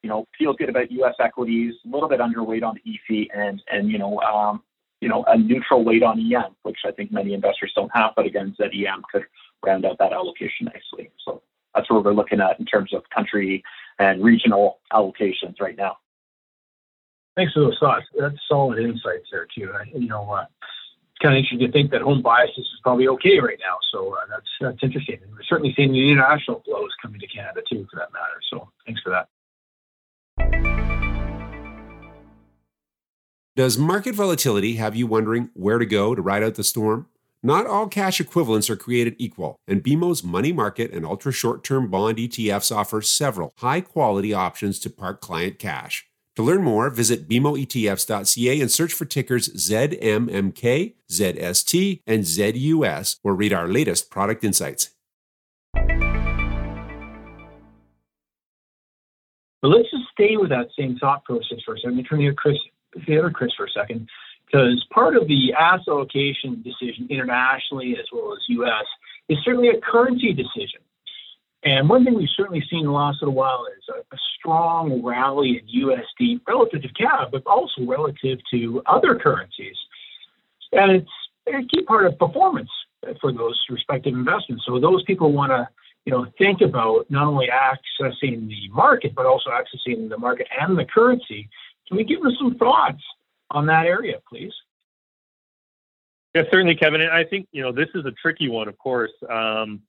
you 0.05 0.09
know, 0.09 0.27
feel 0.37 0.53
good 0.53 0.69
about 0.69 0.91
U.S. 0.91 1.15
equities, 1.19 1.73
a 1.83 1.89
little 1.89 2.07
bit 2.07 2.19
underweight 2.19 2.61
on 2.61 2.77
EAFE, 2.85 3.27
and 3.35 3.59
and 3.71 3.89
you 3.89 3.97
know, 3.97 4.19
um, 4.19 4.61
you 5.01 5.09
know, 5.09 5.23
a 5.25 5.35
neutral 5.35 5.83
weight 5.83 6.03
on 6.03 6.19
EM, 6.19 6.55
which 6.61 6.77
I 6.85 6.91
think 6.91 7.11
many 7.11 7.33
investors 7.33 7.73
don't 7.75 7.89
have. 7.91 8.11
But 8.15 8.27
again, 8.27 8.55
ZEM 8.55 9.01
could 9.11 9.23
round 9.65 9.83
out 9.83 9.97
that 9.97 10.13
allocation 10.13 10.67
nicely. 10.67 11.09
So 11.25 11.41
that's 11.73 11.89
what 11.89 12.05
we're 12.05 12.13
looking 12.13 12.39
at 12.39 12.59
in 12.59 12.67
terms 12.67 12.93
of 12.93 13.01
country 13.09 13.63
and 13.97 14.23
regional 14.23 14.77
allocations 14.93 15.59
right 15.59 15.75
now. 15.75 15.97
Thanks 17.35 17.53
for 17.53 17.61
those 17.61 17.79
thoughts. 17.79 18.05
That's 18.15 18.35
solid 18.47 18.77
insights 18.77 19.29
there 19.31 19.47
too. 19.57 19.73
You 19.91 20.07
know, 20.07 20.29
uh, 20.29 20.45
kind 21.21 21.35
of 21.35 21.39
interesting 21.39 21.59
to 21.59 21.71
think 21.71 21.91
that 21.91 22.01
home 22.01 22.21
biases 22.21 22.57
is 22.57 22.79
probably 22.83 23.07
okay 23.07 23.39
right 23.39 23.59
now. 23.59 23.77
So 23.91 24.13
uh, 24.13 24.25
that's 24.29 24.49
that's 24.59 24.83
interesting. 24.83 25.19
And 25.23 25.31
we're 25.31 25.43
certainly 25.43 25.73
seeing 25.75 25.91
the 25.91 26.11
international 26.11 26.61
flows 26.65 26.89
coming 27.01 27.19
to 27.19 27.27
Canada 27.27 27.61
too, 27.69 27.87
for 27.91 27.97
that 27.97 28.11
matter. 28.13 28.41
So 28.49 28.69
thanks 28.85 29.01
for 29.01 29.09
that. 29.11 29.29
Does 33.55 33.77
market 33.77 34.15
volatility 34.15 34.75
have 34.75 34.97
you 34.97 35.07
wondering 35.07 35.49
where 35.53 35.79
to 35.79 35.85
go 35.85 36.13
to 36.13 36.21
ride 36.21 36.43
out 36.43 36.55
the 36.55 36.63
storm? 36.63 37.07
Not 37.41 37.67
all 37.67 37.87
cash 37.87 38.19
equivalents 38.19 38.69
are 38.69 38.75
created 38.75 39.15
equal, 39.17 39.55
and 39.67 39.83
BMO's 39.83 40.23
money 40.23 40.51
market 40.51 40.91
and 40.91 41.05
ultra 41.05 41.31
short 41.31 41.63
term 41.63 41.89
bond 41.89 42.17
ETFs 42.17 42.75
offer 42.75 43.01
several 43.01 43.53
high 43.59 43.81
quality 43.81 44.33
options 44.33 44.79
to 44.79 44.89
park 44.89 45.21
client 45.21 45.59
cash. 45.59 46.05
To 46.35 46.43
learn 46.43 46.63
more, 46.63 46.89
visit 46.89 47.29
BMOETFs.ca 47.29 48.59
and 48.59 48.69
search 48.69 48.91
for 48.93 49.05
tickers 49.05 49.47
ZMMK, 49.49 50.95
ZST, 51.09 52.01
and 52.05 52.23
ZUS, 52.25 53.19
or 53.23 53.33
read 53.33 53.53
our 53.53 53.69
latest 53.69 54.09
product 54.09 54.43
insights. 54.43 54.89
But 59.61 59.69
let's 59.69 59.89
just 59.89 60.03
stay 60.11 60.35
with 60.35 60.49
that 60.49 60.67
same 60.77 60.97
thought 60.97 61.23
process 61.23 61.59
for 61.65 61.75
a 61.75 61.77
second. 61.77 61.91
Let 61.91 61.97
me 61.97 62.03
turn 62.03 62.19
to 62.19 62.33
Chris, 62.33 62.57
the 63.07 63.17
other 63.17 63.31
Chris 63.31 63.53
for 63.55 63.65
a 63.65 63.71
second, 63.71 64.09
because 64.45 64.85
part 64.93 65.15
of 65.15 65.29
the 65.29 65.53
asset 65.53 65.87
allocation 65.87 66.61
decision 66.61 67.07
internationally 67.09 67.95
as 67.97 68.05
well 68.11 68.33
as 68.33 68.39
U.S. 68.49 68.85
is 69.29 69.37
certainly 69.45 69.69
a 69.69 69.79
currency 69.79 70.33
decision. 70.33 70.81
And 71.65 71.89
one 71.89 72.05
thing 72.05 72.13
we've 72.13 72.29
certainly 72.35 72.63
seen 72.69 72.81
in 72.81 72.85
the 72.85 72.91
last 72.91 73.21
little 73.21 73.33
while 73.33 73.65
is 73.77 73.83
a, 73.89 74.15
a 74.15 74.19
strong 74.37 75.03
rally 75.03 75.59
in 75.59 75.83
USD 75.83 76.41
relative 76.47 76.83
to 76.83 76.89
CAD, 76.89 77.29
but 77.31 77.43
also 77.45 77.83
relative 77.85 78.39
to 78.51 78.81
other 78.85 79.15
currencies. 79.15 79.75
And 80.71 80.91
it's 80.91 81.09
a 81.47 81.65
key 81.67 81.83
part 81.83 82.05
of 82.05 82.17
performance 82.19 82.69
for 83.19 83.31
those 83.31 83.59
respective 83.69 84.13
investments. 84.13 84.63
So 84.67 84.79
those 84.79 85.03
people 85.03 85.31
want 85.31 85.51
to 85.51 85.67
you 86.05 86.11
know, 86.11 86.27
think 86.37 86.61
about 86.61 87.09
not 87.09 87.25
only 87.25 87.47
accessing 87.47 88.47
the 88.47 88.69
market, 88.69 89.15
but 89.15 89.25
also 89.25 89.49
accessing 89.49 90.07
the 90.07 90.17
market 90.17 90.47
and 90.59 90.77
the 90.77 90.85
currency. 90.85 91.49
Can 91.87 91.97
we 91.97 92.03
give 92.03 92.23
us 92.23 92.33
some 92.37 92.55
thoughts 92.55 93.01
on 93.49 93.65
that 93.67 93.87
area, 93.87 94.19
please? 94.29 94.53
Yeah, 96.35 96.43
certainly, 96.51 96.75
Kevin. 96.75 97.01
And 97.01 97.11
I 97.11 97.23
think, 97.23 97.47
you 97.51 97.63
know, 97.63 97.71
this 97.71 97.89
is 97.95 98.05
a 98.05 98.11
tricky 98.11 98.49
one, 98.49 98.67
of 98.67 98.77
course, 98.77 99.11
um, 99.29 99.81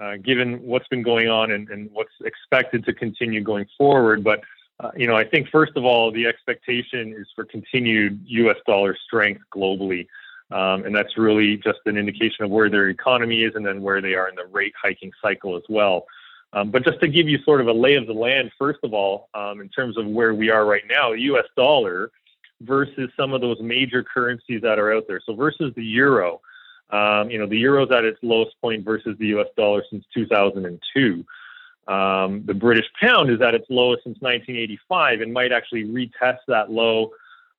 uh, 0.00 0.16
given 0.16 0.62
what's 0.62 0.88
been 0.88 1.02
going 1.02 1.28
on 1.28 1.50
and, 1.50 1.68
and, 1.68 1.90
what's 1.92 2.12
expected 2.24 2.84
to 2.86 2.94
continue 2.94 3.42
going 3.42 3.66
forward. 3.76 4.24
But, 4.24 4.40
uh, 4.78 4.90
you 4.96 5.06
know, 5.06 5.16
I 5.16 5.24
think, 5.24 5.48
first 5.48 5.72
of 5.76 5.84
all, 5.84 6.10
the 6.10 6.26
expectation 6.26 7.14
is 7.16 7.26
for 7.34 7.44
continued 7.44 8.20
U.S. 8.26 8.56
dollar 8.66 8.96
strength 9.06 9.42
globally. 9.54 10.06
Um, 10.50 10.84
and 10.84 10.94
that's 10.94 11.16
really 11.16 11.58
just 11.58 11.78
an 11.86 11.96
indication 11.96 12.44
of 12.44 12.50
where 12.50 12.68
their 12.68 12.88
economy 12.88 13.44
is 13.44 13.54
and 13.54 13.64
then 13.64 13.82
where 13.82 14.00
they 14.00 14.14
are 14.14 14.28
in 14.28 14.34
the 14.34 14.46
rate 14.46 14.72
hiking 14.80 15.12
cycle 15.22 15.56
as 15.56 15.62
well. 15.68 16.06
Um, 16.52 16.70
but 16.70 16.84
just 16.84 17.00
to 17.00 17.08
give 17.08 17.28
you 17.28 17.38
sort 17.44 17.60
of 17.60 17.68
a 17.68 17.72
lay 17.72 17.94
of 17.94 18.06
the 18.06 18.12
land, 18.12 18.50
first 18.58 18.80
of 18.82 18.92
all, 18.92 19.28
um, 19.34 19.60
in 19.60 19.68
terms 19.68 19.96
of 19.96 20.06
where 20.06 20.34
we 20.34 20.50
are 20.50 20.66
right 20.66 20.82
now, 20.88 21.12
US 21.12 21.44
dollar 21.56 22.10
versus 22.62 23.10
some 23.16 23.32
of 23.32 23.40
those 23.40 23.60
major 23.60 24.02
currencies 24.02 24.60
that 24.62 24.78
are 24.78 24.92
out 24.92 25.04
there. 25.06 25.20
So 25.24 25.34
versus 25.34 25.72
the 25.76 25.84
euro, 25.84 26.40
um, 26.92 27.30
you 27.30 27.38
know, 27.38 27.46
the 27.46 27.58
euro's 27.58 27.90
at 27.90 28.04
its 28.04 28.18
lowest 28.22 28.60
point 28.60 28.84
versus 28.84 29.16
the 29.18 29.28
US 29.38 29.48
dollar 29.56 29.82
since 29.90 30.04
2002. 30.14 31.24
Um, 31.88 32.42
the 32.44 32.54
British 32.54 32.86
pound 33.00 33.30
is 33.30 33.40
at 33.40 33.54
its 33.54 33.66
lowest 33.68 34.04
since 34.04 34.18
1985 34.20 35.22
and 35.22 35.32
might 35.32 35.52
actually 35.52 35.84
retest 35.84 36.38
that 36.46 36.70
low 36.70 37.10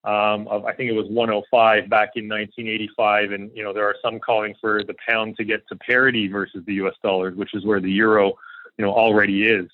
um, 0.04 0.48
of 0.48 0.64
I 0.64 0.74
think 0.74 0.90
it 0.90 0.94
was 0.94 1.06
105 1.08 1.88
back 1.88 2.10
in 2.16 2.28
1985, 2.28 3.30
and 3.30 3.50
you 3.54 3.62
know 3.62 3.72
there 3.72 3.86
are 3.86 3.94
some 4.02 4.18
calling 4.18 4.54
for 4.60 4.82
the 4.82 4.94
pound 5.08 5.36
to 5.36 5.44
get 5.44 5.66
to 5.68 5.76
parity 5.76 6.26
versus 6.26 6.64
the 6.66 6.74
U.S. 6.74 6.94
dollar, 7.04 7.30
which 7.30 7.54
is 7.54 7.64
where 7.64 7.80
the 7.80 7.90
euro, 7.90 8.32
you 8.78 8.84
know, 8.84 8.92
already 8.92 9.44
is. 9.44 9.70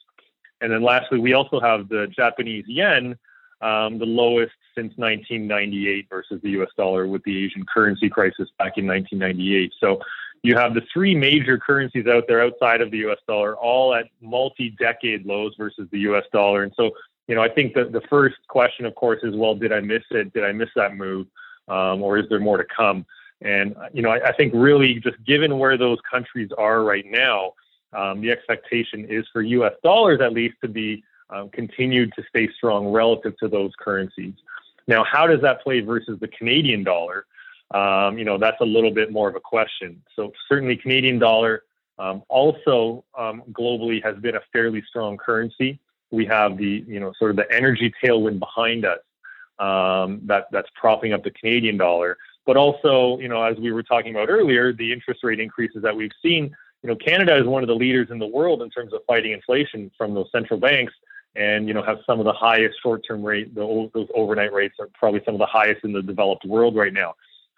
And 0.61 0.71
then 0.71 0.83
lastly, 0.83 1.19
we 1.19 1.33
also 1.33 1.61
have 1.61 1.89
the 1.89 2.09
Japanese 2.15 2.65
yen, 2.67 3.17
um, 3.63 3.99
the 3.99 4.05
lowest 4.05 4.53
since 4.79 4.97
1998 4.97 6.07
versus 6.09 6.41
the 6.43 6.51
U.S. 6.51 6.69
dollar 6.77 7.09
with 7.09 7.25
the 7.25 7.45
Asian 7.45 7.65
currency 7.67 8.09
crisis 8.09 8.49
back 8.59 8.79
in 8.79 8.87
1998. 8.87 9.73
So 9.81 10.01
you 10.43 10.55
have 10.55 10.75
the 10.75 10.83
three 10.93 11.17
major 11.17 11.59
currencies 11.59 12.07
out 12.07 12.25
there 12.29 12.43
outside 12.43 12.81
of 12.81 12.93
the 12.93 12.99
U.S. 12.99 13.19
dollar, 13.27 13.57
all 13.57 13.93
at 13.93 14.07
multi-decade 14.21 15.27
lows 15.27 15.55
versus 15.59 15.89
the 15.91 15.99
U.S. 16.01 16.25
dollar, 16.33 16.63
and 16.63 16.73
so 16.77 16.93
you 17.27 17.35
know, 17.35 17.43
I 17.43 17.49
think 17.49 17.75
that 17.75 17.93
the 17.93 18.01
first 18.09 18.37
question, 18.49 18.87
of 18.87 18.95
course, 18.95 19.21
is, 19.23 19.37
well, 19.37 19.55
did 19.55 19.71
I 19.71 19.81
miss 19.81 20.03
it? 20.11 20.33
Did 20.33 20.45
I 20.45 20.53
miss 20.53 20.71
that 20.77 20.97
move? 20.97 21.27
Um, 21.69 22.03
or 22.03 22.17
is 22.17 22.25
there 22.31 22.41
more 22.41 22.57
to 22.57 22.65
come? 22.75 23.05
And, 23.43 23.77
you 23.93 24.01
know, 24.01 24.09
I, 24.09 24.29
I, 24.29 24.33
think 24.33 24.55
really 24.57 24.95
just 24.95 25.23
given 25.25 25.59
where 25.59 25.77
those 25.77 25.99
countries 26.11 26.49
are 26.57 26.83
right 26.83 27.05
now, 27.07 27.53
um, 27.93 28.23
the 28.23 28.31
expectation 28.31 29.05
is 29.05 29.27
for 29.31 29.43
US 29.43 29.75
dollars 29.85 30.21
at 30.23 30.33
least 30.33 30.57
to 30.63 30.69
be 30.69 31.05
um, 31.31 31.51
continued 31.51 32.13
to 32.17 32.25
stay 32.31 32.49
strong 32.57 32.89
relative 32.89 33.37
to 33.39 33.49
those 33.49 33.73
currencies. 33.79 34.33
Now, 34.89 35.05
how 35.05 35.27
does 35.27 35.41
that 35.43 35.63
play 35.63 35.81
versus 35.81 36.19
the 36.21 36.29
Canadian 36.29 36.83
dollar? 36.83 37.27
Um, 37.71 38.19
you 38.19 38.25
know, 38.25 38.39
that's 38.39 38.61
a 38.61 38.65
little 38.65 38.91
bit 38.91 39.13
more 39.13 39.29
of 39.29 39.37
a 39.37 39.41
question. 39.41 40.03
So 40.17 40.33
certainly 40.49 40.77
Canadian 40.77 41.19
dollar 41.19 41.63
um, 41.99 42.23
also 42.29 43.05
um, 43.17 43.43
globally 43.53 44.03
has 44.03 44.17
been 44.17 44.37
a 44.37 44.41
fairly 44.53 44.83
strong 44.89 45.17
currency 45.17 45.79
we 46.11 46.25
have 46.27 46.57
the 46.57 46.85
you 46.87 47.01
know 47.01 47.13
sort 47.19 47.31
of 47.31 47.37
the 47.37 47.51
energy 47.53 47.93
tailwind 48.03 48.39
behind 48.39 48.85
us 48.85 49.01
um, 49.59 50.21
that 50.25 50.47
that's 50.53 50.69
propping 50.75 51.13
up 51.13 51.25
the 51.25 51.31
Canadian 51.31 51.77
dollar. 51.77 52.17
But 52.47 52.57
also, 52.57 53.19
you 53.19 53.29
know, 53.29 53.43
as 53.43 53.59
we 53.59 53.73
were 53.73 53.83
talking 53.83 54.15
about 54.15 54.31
earlier, 54.31 54.73
the 54.73 54.93
interest 54.93 55.23
rate 55.23 55.41
increases 55.41 55.83
that 55.83 55.95
we've 55.95 56.13
seen. 56.23 56.55
You 56.83 56.91
know, 56.91 56.97
Canada 56.97 57.37
is 57.37 57.47
one 57.47 57.63
of 57.63 57.67
the 57.67 57.75
leaders 57.75 58.09
in 58.11 58.19
the 58.19 58.27
world 58.27 58.63
in 58.63 58.71
terms 58.71 58.93
of 58.95 59.01
fighting 59.07 59.33
inflation 59.33 59.91
from 59.99 60.15
those 60.15 60.31
central 60.33 60.59
banks, 60.59 60.93
and 61.37 61.69
you 61.69 61.75
know 61.75 61.83
have 61.83 61.99
some 62.07 62.19
of 62.19 62.25
the 62.25 62.33
highest 62.33 62.77
short-term 62.83 63.23
rate. 63.23 63.55
The, 63.55 63.91
those 63.95 64.09
overnight 64.15 64.53
rates 64.53 64.77
are 64.81 64.89
probably 64.95 65.21
some 65.25 65.35
of 65.35 65.39
the 65.39 65.47
highest 65.47 65.85
in 65.85 65.93
the 65.93 66.03
developed 66.03 66.45
world 66.45 66.77
right 66.77 66.93
now. 66.93 67.15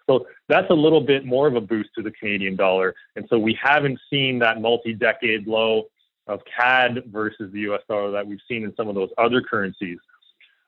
So 0.09 0.25
that's 0.47 0.69
a 0.69 0.73
little 0.73 1.01
bit 1.01 1.25
more 1.25 1.47
of 1.47 1.55
a 1.55 1.61
boost 1.61 1.89
to 1.95 2.03
the 2.03 2.11
Canadian 2.11 2.55
dollar. 2.55 2.95
And 3.15 3.25
so 3.29 3.37
we 3.37 3.57
haven't 3.61 3.99
seen 4.09 4.39
that 4.39 4.59
multi 4.59 4.93
decade 4.93 5.47
low 5.47 5.85
of 6.27 6.41
CAD 6.45 7.03
versus 7.07 7.51
the 7.51 7.59
US 7.71 7.81
dollar 7.87 8.11
that 8.11 8.25
we've 8.25 8.39
seen 8.47 8.63
in 8.63 8.75
some 8.75 8.87
of 8.87 8.95
those 8.95 9.09
other 9.17 9.41
currencies. 9.41 9.97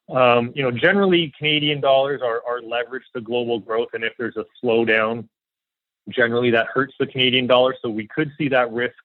Um, 0.10 0.52
you 0.56 0.64
know, 0.64 0.72
generally 0.72 1.34
Canadian 1.38 1.80
dollars 1.80 2.22
are, 2.24 2.42
are 2.48 2.62
leveraged 2.62 3.12
to 3.16 3.22
global 3.22 3.60
growth, 3.60 3.90
and 3.94 4.04
if 4.04 4.14
there's 4.18 4.36
a 4.36 4.46
slowdown, 4.64 5.28
generally 6.10 6.52
that 6.52 6.68
hurts 6.68 6.94
the 7.00 7.08
Canadian 7.08 7.48
dollar. 7.48 7.76
So 7.82 7.90
we 7.90 8.08
could 8.08 8.32
see 8.38 8.50
that 8.50 8.72
risk, 8.72 8.96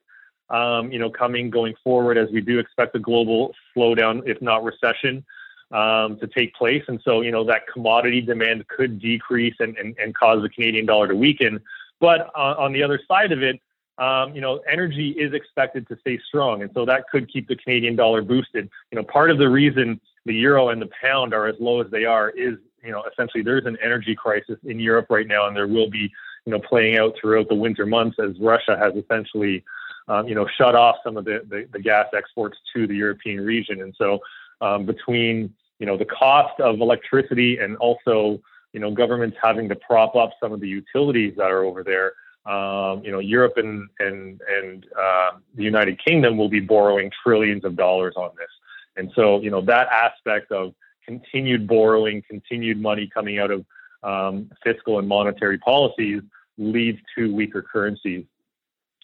um, 0.51 0.91
you 0.91 0.99
know, 0.99 1.11
coming 1.11 1.51
going 1.51 1.75
forward 1.85 2.17
as 2.17 2.29
we 2.31 2.41
do 2.41 2.59
expect 2.59 2.95
a 2.97 2.99
global 2.99 3.55
slowdown, 3.77 4.23
if 4.27 4.41
not 4.41 4.65
recession, 4.65 5.25
um, 5.71 6.19
to 6.19 6.27
take 6.27 6.55
place. 6.55 6.83
And 6.89 7.01
so, 7.05 7.21
you 7.21 7.31
know, 7.31 7.45
that 7.45 7.63
commodity 7.73 8.21
demand 8.21 8.67
could 8.69 8.99
decrease 8.99 9.55
and, 9.61 9.77
and, 9.77 9.97
and 9.99 10.15
cause 10.15 10.43
the 10.43 10.49
Canadian 10.49 10.87
dollar 10.87 11.09
to 11.09 11.15
weaken. 11.15 11.61
But 12.01 12.31
uh, 12.35 12.55
on 12.59 12.73
the 12.73 12.83
other 12.83 13.01
side 13.07 13.33
of 13.33 13.43
it, 13.43 13.61
um, 13.99 14.35
you 14.35 14.41
know, 14.41 14.61
energy 14.71 15.11
is 15.11 15.35
expected 15.35 15.89
to 15.89 15.99
stay 16.01 16.21
strong, 16.29 16.63
and 16.63 16.71
so 16.73 16.85
that 16.85 17.09
could 17.11 17.31
keep 17.31 17.49
the 17.49 17.57
Canadian 17.57 17.97
dollar 17.97 18.23
boosted. 18.23 18.71
You 18.93 18.97
know, 18.97 19.03
part 19.03 19.31
of 19.31 19.39
the 19.39 19.49
reason 19.49 20.01
the 20.25 20.35
euro 20.35 20.69
and 20.69 20.81
the 20.81 20.89
pound 21.03 21.35
are 21.35 21.49
as 21.49 21.57
low 21.59 21.81
as 21.81 21.91
they 21.91 22.05
are 22.05 22.31
is, 22.31 22.55
you 22.85 22.93
know, 22.93 23.03
essentially 23.11 23.43
there's 23.43 23.67
an 23.67 23.77
energy 23.83 24.15
crisis 24.15 24.57
in 24.65 24.79
Europe 24.79 25.07
right 25.11 25.27
now, 25.27 25.49
and 25.49 25.57
there 25.57 25.67
will 25.67 25.91
be, 25.91 26.13
you 26.45 26.53
know, 26.53 26.61
playing 26.61 26.97
out 26.97 27.15
throughout 27.21 27.49
the 27.49 27.57
winter 27.57 27.87
months 27.87 28.19
as 28.23 28.39
Russia 28.39 28.79
has 28.79 28.95
essentially, 28.95 29.65
um, 30.09 30.27
you 30.27 30.35
know, 30.35 30.47
shut 30.57 30.75
off 30.75 30.97
some 31.05 31.17
of 31.17 31.25
the, 31.25 31.43
the, 31.49 31.69
the, 31.73 31.79
gas 31.79 32.07
exports 32.17 32.57
to 32.75 32.87
the 32.87 32.95
European 32.95 33.41
region. 33.41 33.83
And 33.83 33.95
so 33.97 34.21
um, 34.61 34.87
between, 34.87 35.55
you 35.79 35.87
know, 35.87 35.97
the 35.97 36.07
cost 36.07 36.59
of 36.61 36.81
electricity 36.81 37.59
and 37.59 37.77
also, 37.77 38.41
you 38.73 38.81
know, 38.81 38.91
governments 38.91 39.37
having 39.43 39.69
to 39.69 39.77
prop 39.77 40.17
up 40.17 40.31
some 40.43 40.53
of 40.53 40.61
the 40.61 40.69
utilities 40.69 41.35
that 41.37 41.51
are 41.51 41.63
over 41.63 41.85
there, 41.85 42.13
um, 42.51 43.05
you 43.05 43.13
know, 43.13 43.19
Europe 43.19 43.55
and 43.57 43.89
and 43.99 44.41
and 44.49 44.87
uh, 44.99 45.33
the 45.55 45.63
United 45.63 46.03
Kingdom 46.03 46.39
will 46.39 46.49
be 46.49 46.61
borrowing 46.61 47.11
trillions 47.23 47.65
of 47.65 47.77
dollars 47.77 48.15
on 48.17 48.31
this, 48.39 48.49
and 48.97 49.13
so 49.15 49.41
you 49.41 49.51
know 49.51 49.61
that 49.61 49.89
aspect 49.89 50.51
of 50.51 50.75
continued 51.05 51.67
borrowing, 51.67 52.23
continued 52.29 52.81
money 52.81 53.11
coming 53.13 53.39
out 53.39 53.51
of 53.51 53.67
um, 54.03 54.51
fiscal 54.65 54.99
and 54.99 55.07
monetary 55.07 55.59
policies 55.59 56.23
leads 56.57 56.99
to 57.17 57.35
weaker 57.35 57.63
currencies. 57.63 58.25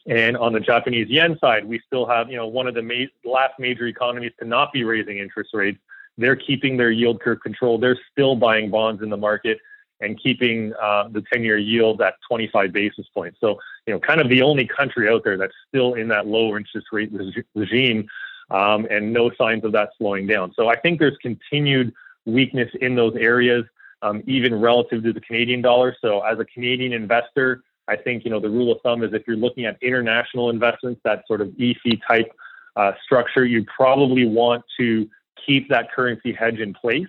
And 0.06 0.36
on 0.36 0.52
the 0.52 0.60
Japanese 0.60 1.08
yen 1.08 1.38
side, 1.38 1.64
we 1.64 1.80
still 1.86 2.06
have 2.06 2.30
you 2.30 2.36
know 2.36 2.46
one 2.46 2.66
of 2.66 2.74
the 2.74 2.82
ma- 2.82 3.30
last 3.30 3.54
major 3.58 3.86
economies 3.86 4.32
to 4.38 4.44
not 4.44 4.72
be 4.72 4.84
raising 4.84 5.18
interest 5.18 5.50
rates. 5.54 5.78
They're 6.18 6.36
keeping 6.36 6.76
their 6.76 6.90
yield 6.90 7.20
curve 7.20 7.40
controlled. 7.42 7.82
They're 7.82 7.98
still 8.12 8.36
buying 8.36 8.70
bonds 8.70 9.02
in 9.02 9.10
the 9.10 9.16
market 9.16 9.58
and 10.00 10.20
keeping 10.20 10.72
uh, 10.80 11.08
the 11.08 11.22
10 11.32 11.42
year 11.42 11.58
yield 11.58 12.00
at 12.02 12.14
25 12.28 12.72
basis 12.72 13.06
points. 13.14 13.38
So, 13.40 13.58
you 13.86 13.94
know, 13.94 14.00
kind 14.00 14.20
of 14.20 14.28
the 14.28 14.42
only 14.42 14.66
country 14.66 15.08
out 15.08 15.24
there 15.24 15.36
that's 15.36 15.54
still 15.68 15.94
in 15.94 16.08
that 16.08 16.26
low 16.26 16.56
interest 16.56 16.88
rate 16.92 17.12
regime 17.54 18.08
um, 18.50 18.86
and 18.90 19.12
no 19.12 19.30
signs 19.36 19.64
of 19.64 19.72
that 19.72 19.90
slowing 19.98 20.26
down. 20.26 20.52
So 20.54 20.68
I 20.68 20.76
think 20.78 20.98
there's 20.98 21.16
continued 21.22 21.92
weakness 22.26 22.70
in 22.80 22.94
those 22.94 23.14
areas, 23.16 23.64
um, 24.02 24.22
even 24.26 24.60
relative 24.60 25.02
to 25.04 25.12
the 25.12 25.20
Canadian 25.20 25.62
dollar. 25.62 25.96
So 26.00 26.20
as 26.20 26.38
a 26.38 26.44
Canadian 26.44 26.92
investor, 26.92 27.62
I 27.88 27.96
think, 27.96 28.24
you 28.24 28.30
know, 28.30 28.40
the 28.40 28.48
rule 28.48 28.72
of 28.72 28.80
thumb 28.82 29.02
is 29.02 29.12
if 29.12 29.26
you're 29.26 29.36
looking 29.36 29.66
at 29.66 29.76
international 29.82 30.50
investments, 30.50 31.00
that 31.04 31.24
sort 31.26 31.40
of 31.40 31.52
EC 31.58 31.98
type 32.06 32.32
uh, 32.76 32.92
structure, 33.04 33.44
you 33.44 33.64
probably 33.64 34.26
want 34.26 34.64
to 34.78 35.08
keep 35.46 35.68
that 35.68 35.92
currency 35.92 36.32
hedge 36.32 36.58
in 36.58 36.72
place 36.72 37.08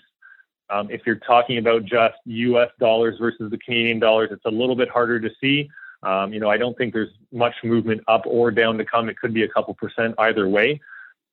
um, 0.70 0.90
if 0.90 1.02
you're 1.06 1.16
talking 1.16 1.58
about 1.58 1.86
just 1.86 2.16
U.S. 2.26 2.70
dollars 2.80 3.18
versus 3.20 3.52
the 3.52 3.58
Canadian 3.58 4.00
dollars, 4.00 4.30
it's 4.32 4.46
a 4.46 4.50
little 4.50 4.76
bit 4.76 4.90
harder 4.90 5.20
to 5.20 5.30
see. 5.42 5.70
Um, 6.04 6.34
you 6.34 6.40
know, 6.40 6.50
I 6.50 6.58
don't 6.58 6.78
think 6.78 6.94
there's 6.94 7.12
much 7.32 7.56
movement 7.64 8.02
up 8.08 8.24
or 8.26 8.52
down 8.52 8.78
to 8.78 8.86
come. 8.86 9.10
It 9.10 9.18
could 9.20 9.34
be 9.34 9.44
a 9.44 9.48
couple 9.48 9.74
percent 9.76 10.16
either 10.18 10.48
way. 10.48 10.82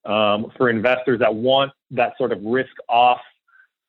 Um, 0.05 0.50
for 0.57 0.68
investors 0.68 1.20
that 1.20 1.33
want 1.33 1.70
that 1.92 2.18
sort 2.18 2.33
of 2.33 2.42
risk 2.42 2.72
off 2.88 3.20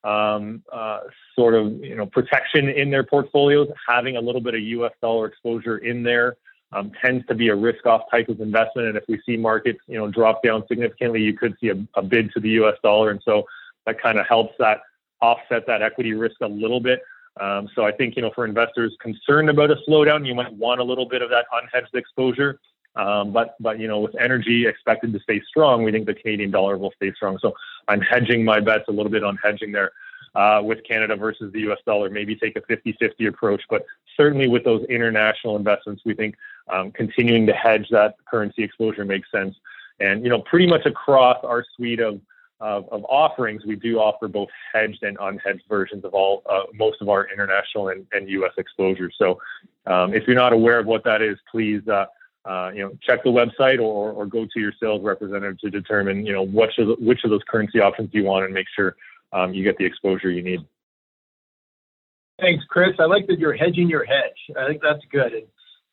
um, 0.04 0.62
uh, 0.72 1.00
sort 1.36 1.54
of 1.54 1.72
you 1.82 1.96
know 1.96 2.06
protection 2.06 2.68
in 2.68 2.90
their 2.90 3.04
portfolios, 3.04 3.68
having 3.88 4.16
a 4.16 4.20
little 4.20 4.40
bit 4.40 4.54
of 4.54 4.60
U.S. 4.60 4.92
dollar 5.00 5.26
exposure 5.26 5.78
in 5.78 6.02
there 6.02 6.36
um, 6.72 6.92
tends 7.02 7.26
to 7.26 7.34
be 7.34 7.48
a 7.48 7.54
risk 7.54 7.86
off 7.86 8.02
type 8.10 8.28
of 8.28 8.40
investment. 8.40 8.88
And 8.88 8.96
if 8.96 9.04
we 9.08 9.20
see 9.26 9.36
markets 9.36 9.80
you 9.86 9.98
know 9.98 10.10
drop 10.10 10.42
down 10.42 10.64
significantly, 10.68 11.22
you 11.22 11.36
could 11.36 11.56
see 11.60 11.70
a, 11.70 11.86
a 11.94 12.02
bid 12.02 12.32
to 12.32 12.40
the 12.40 12.50
U.S. 12.50 12.76
dollar, 12.82 13.10
and 13.10 13.20
so 13.24 13.44
that 13.86 14.00
kind 14.00 14.18
of 14.18 14.26
helps 14.26 14.54
that 14.58 14.80
offset 15.20 15.66
that 15.66 15.82
equity 15.82 16.12
risk 16.12 16.36
a 16.42 16.46
little 16.46 16.80
bit. 16.80 17.00
Um, 17.40 17.68
so 17.74 17.84
I 17.84 17.92
think 17.92 18.14
you 18.16 18.22
know 18.22 18.30
for 18.34 18.44
investors 18.44 18.94
concerned 19.00 19.48
about 19.48 19.70
a 19.70 19.76
slowdown, 19.88 20.26
you 20.26 20.34
might 20.34 20.52
want 20.52 20.80
a 20.80 20.84
little 20.84 21.08
bit 21.08 21.22
of 21.22 21.30
that 21.30 21.46
unhedged 21.52 21.94
exposure. 21.94 22.60
Um, 22.96 23.32
but 23.32 23.56
but 23.60 23.78
you 23.80 23.88
know 23.88 24.00
with 24.00 24.14
energy 24.20 24.66
expected 24.66 25.12
to 25.12 25.20
stay 25.20 25.40
strong, 25.48 25.82
we 25.82 25.90
think 25.92 26.06
the 26.06 26.14
Canadian 26.14 26.50
dollar 26.50 26.78
will 26.78 26.92
stay 26.96 27.12
strong. 27.12 27.38
So 27.40 27.54
I'm 27.88 28.00
hedging 28.00 28.44
my 28.44 28.60
bets 28.60 28.84
a 28.88 28.92
little 28.92 29.10
bit 29.10 29.24
on 29.24 29.36
hedging 29.42 29.72
there 29.72 29.92
uh, 30.34 30.60
with 30.62 30.84
Canada 30.84 31.16
versus 31.16 31.52
the 31.52 31.60
U.S. 31.60 31.78
dollar. 31.84 32.08
Maybe 32.08 32.36
take 32.36 32.56
a 32.56 32.60
50-50 32.60 33.28
approach, 33.28 33.62
but 33.68 33.84
certainly 34.16 34.48
with 34.48 34.64
those 34.64 34.84
international 34.86 35.56
investments, 35.56 36.02
we 36.04 36.14
think 36.14 36.36
um, 36.68 36.92
continuing 36.92 37.46
to 37.46 37.52
hedge 37.52 37.88
that 37.90 38.14
currency 38.26 38.62
exposure 38.62 39.04
makes 39.04 39.30
sense. 39.30 39.56
And 40.00 40.22
you 40.22 40.30
know 40.30 40.40
pretty 40.40 40.66
much 40.66 40.86
across 40.86 41.38
our 41.44 41.64
suite 41.76 42.00
of 42.00 42.20
of, 42.60 42.88
of, 42.90 43.04
offerings, 43.08 43.64
we 43.66 43.76
do 43.76 43.98
offer 43.98 44.28
both 44.28 44.48
hedged 44.72 45.02
and 45.02 45.18
unhedged 45.18 45.68
versions 45.68 46.04
of 46.04 46.14
all 46.14 46.42
uh, 46.48 46.62
most 46.72 47.02
of 47.02 47.08
our 47.08 47.28
international 47.30 47.88
and, 47.88 48.06
and 48.12 48.28
U.S. 48.30 48.52
exposure. 48.56 49.10
So, 49.18 49.40
um, 49.86 50.14
if 50.14 50.26
you're 50.26 50.36
not 50.36 50.52
aware 50.52 50.78
of 50.78 50.86
what 50.86 51.04
that 51.04 51.20
is, 51.20 51.36
please 51.50 51.86
uh, 51.88 52.06
uh, 52.44 52.70
you 52.74 52.82
know 52.82 52.92
check 53.02 53.22
the 53.24 53.30
website 53.30 53.80
or, 53.80 54.12
or 54.12 54.26
go 54.26 54.44
to 54.44 54.60
your 54.60 54.72
sales 54.80 55.02
representative 55.02 55.58
to 55.60 55.70
determine 55.70 56.24
you 56.26 56.32
know 56.32 56.42
which 56.42 56.78
of 56.78 56.88
the, 56.88 56.94
which 56.98 57.24
of 57.24 57.30
those 57.30 57.42
currency 57.48 57.80
options 57.80 58.10
you 58.12 58.24
want 58.24 58.44
and 58.44 58.52
make 58.52 58.66
sure 58.74 58.96
um, 59.32 59.52
you 59.54 59.64
get 59.64 59.76
the 59.78 59.84
exposure 59.84 60.30
you 60.30 60.42
need. 60.42 60.60
Thanks, 62.40 62.64
Chris. 62.68 62.94
I 62.98 63.04
like 63.04 63.26
that 63.28 63.38
you're 63.38 63.54
hedging 63.54 63.88
your 63.88 64.04
hedge. 64.04 64.56
I 64.58 64.66
think 64.66 64.82
that's 64.82 65.02
good. 65.10 65.32
And 65.32 65.46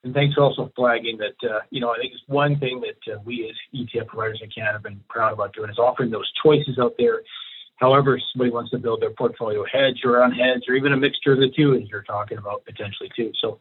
and 0.04 0.14
thanks 0.14 0.36
also 0.38 0.66
for 0.66 0.72
flagging 0.76 1.18
that, 1.18 1.48
uh, 1.48 1.60
you 1.70 1.80
know, 1.80 1.92
I 1.92 1.98
think 2.00 2.14
it's 2.14 2.24
one 2.26 2.58
thing 2.58 2.82
that 2.82 3.14
uh, 3.14 3.20
we 3.24 3.48
as 3.48 3.80
ETF 3.80 4.08
providers 4.08 4.40
in 4.42 4.50
Canada 4.50 4.74
have 4.74 4.84
been 4.84 5.00
proud 5.10 5.34
about 5.34 5.54
doing 5.54 5.70
is 5.70 5.78
offering 5.78 6.10
those 6.10 6.32
choices 6.44 6.80
out 6.80 6.96
there. 6.98 7.22
However, 7.76 8.20
somebody 8.34 8.52
wants 8.52 8.72
to 8.72 8.80
build 8.80 9.02
their 9.02 9.12
portfolio 9.12 9.64
hedge 9.72 10.02
or 10.04 10.14
unhedged 10.14 10.68
or 10.68 10.74
even 10.74 10.94
a 10.94 10.98
mixture 10.98 11.34
of 11.34 11.40
the 11.40 11.52
two, 11.56 11.76
as 11.76 11.88
you're 11.90 12.04
talking 12.04 12.40
about 12.40 12.66
potentially 12.66 13.12
too. 13.16 13.32
So 13.40 13.60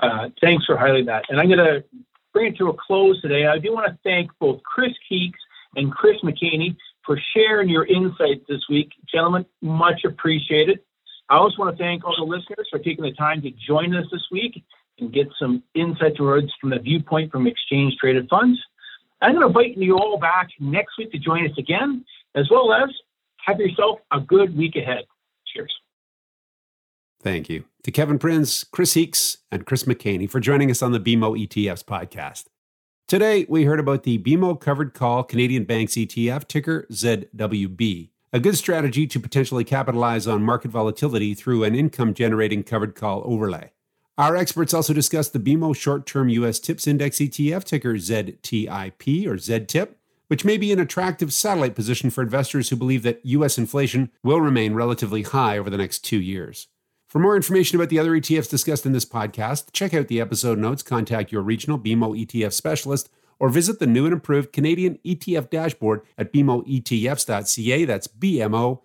uh, 0.00 0.28
thanks 0.40 0.64
for 0.64 0.76
highlighting 0.76 1.06
that. 1.06 1.24
And 1.28 1.38
I'm 1.40 1.48
going 1.48 1.58
to 1.58 1.84
bring 2.36 2.52
it 2.52 2.58
to 2.58 2.68
a 2.68 2.76
close 2.76 3.18
today. 3.22 3.46
I 3.46 3.58
do 3.58 3.72
want 3.72 3.86
to 3.86 3.98
thank 4.04 4.30
both 4.38 4.62
Chris 4.62 4.92
Heakes 5.08 5.38
and 5.74 5.90
Chris 5.90 6.18
McHaney 6.22 6.76
for 7.06 7.18
sharing 7.34 7.70
your 7.70 7.86
insights 7.86 8.44
this 8.46 8.60
week. 8.68 8.90
Gentlemen, 9.10 9.46
much 9.62 10.04
appreciated. 10.04 10.80
I 11.30 11.38
also 11.38 11.56
want 11.56 11.74
to 11.74 11.82
thank 11.82 12.04
all 12.04 12.14
the 12.14 12.24
listeners 12.24 12.68
for 12.70 12.78
taking 12.78 13.04
the 13.04 13.12
time 13.12 13.40
to 13.40 13.50
join 13.66 13.94
us 13.94 14.04
this 14.12 14.26
week 14.30 14.62
and 14.98 15.10
get 15.10 15.28
some 15.38 15.62
insight 15.74 16.16
towards 16.16 16.52
from 16.60 16.68
the 16.70 16.78
viewpoint 16.78 17.32
from 17.32 17.46
exchange 17.46 17.96
traded 17.98 18.28
funds. 18.28 18.60
I'm 19.22 19.32
going 19.32 19.40
to 19.40 19.46
invite 19.46 19.78
you 19.78 19.96
all 19.96 20.18
back 20.18 20.48
next 20.60 20.98
week 20.98 21.12
to 21.12 21.18
join 21.18 21.50
us 21.50 21.56
again, 21.56 22.04
as 22.34 22.50
well 22.50 22.70
as 22.70 22.90
have 23.46 23.58
yourself 23.58 24.00
a 24.12 24.20
good 24.20 24.54
week 24.54 24.76
ahead. 24.76 25.04
Cheers. 25.54 25.72
Thank 27.20 27.48
you 27.48 27.64
to 27.82 27.90
Kevin 27.90 28.18
Prince, 28.18 28.64
Chris 28.64 28.94
Heakes, 28.94 29.38
and 29.50 29.66
Chris 29.66 29.84
McHaney 29.84 30.30
for 30.30 30.40
joining 30.40 30.70
us 30.70 30.82
on 30.82 30.92
the 30.92 31.00
BMO 31.00 31.46
ETFs 31.46 31.84
podcast. 31.84 32.44
Today, 33.08 33.46
we 33.48 33.64
heard 33.64 33.78
about 33.78 34.02
the 34.02 34.18
BMO 34.18 34.60
Covered 34.60 34.92
Call 34.92 35.22
Canadian 35.22 35.64
Banks 35.64 35.94
ETF, 35.94 36.48
ticker 36.48 36.86
ZWB, 36.90 38.10
a 38.32 38.40
good 38.40 38.56
strategy 38.56 39.06
to 39.06 39.20
potentially 39.20 39.64
capitalize 39.64 40.26
on 40.26 40.42
market 40.42 40.70
volatility 40.70 41.32
through 41.32 41.64
an 41.64 41.74
income 41.74 42.14
generating 42.14 42.62
covered 42.62 42.94
call 42.94 43.22
overlay. 43.24 43.70
Our 44.18 44.34
experts 44.34 44.74
also 44.74 44.92
discussed 44.92 45.32
the 45.32 45.38
BMO 45.38 45.76
short 45.76 46.06
term 46.06 46.28
US 46.28 46.58
TIPS 46.58 46.86
Index 46.86 47.18
ETF, 47.18 47.64
ticker 47.64 47.94
ZTIP 47.94 49.26
or 49.26 49.36
ZTIP, 49.36 49.88
which 50.28 50.44
may 50.44 50.56
be 50.56 50.72
an 50.72 50.80
attractive 50.80 51.32
satellite 51.32 51.74
position 51.74 52.10
for 52.10 52.22
investors 52.22 52.70
who 52.70 52.76
believe 52.76 53.02
that 53.04 53.24
US 53.24 53.58
inflation 53.58 54.10
will 54.22 54.40
remain 54.40 54.74
relatively 54.74 55.22
high 55.22 55.58
over 55.58 55.70
the 55.70 55.78
next 55.78 56.00
two 56.00 56.20
years. 56.20 56.66
For 57.16 57.20
more 57.20 57.34
information 57.34 57.78
about 57.78 57.88
the 57.88 57.98
other 57.98 58.10
ETFs 58.10 58.50
discussed 58.50 58.84
in 58.84 58.92
this 58.92 59.06
podcast, 59.06 59.72
check 59.72 59.94
out 59.94 60.08
the 60.08 60.20
episode 60.20 60.58
notes, 60.58 60.82
contact 60.82 61.32
your 61.32 61.40
regional 61.40 61.78
BMO 61.78 62.14
ETF 62.26 62.52
specialist, 62.52 63.08
or 63.38 63.48
visit 63.48 63.78
the 63.78 63.86
new 63.86 64.04
and 64.04 64.12
improved 64.12 64.52
Canadian 64.52 64.98
ETF 65.02 65.48
dashboard 65.48 66.02
at 66.18 66.30
bmoetfs.ca. 66.30 67.84
That's 67.86 68.06
bmoetfs.ca. 68.06 68.82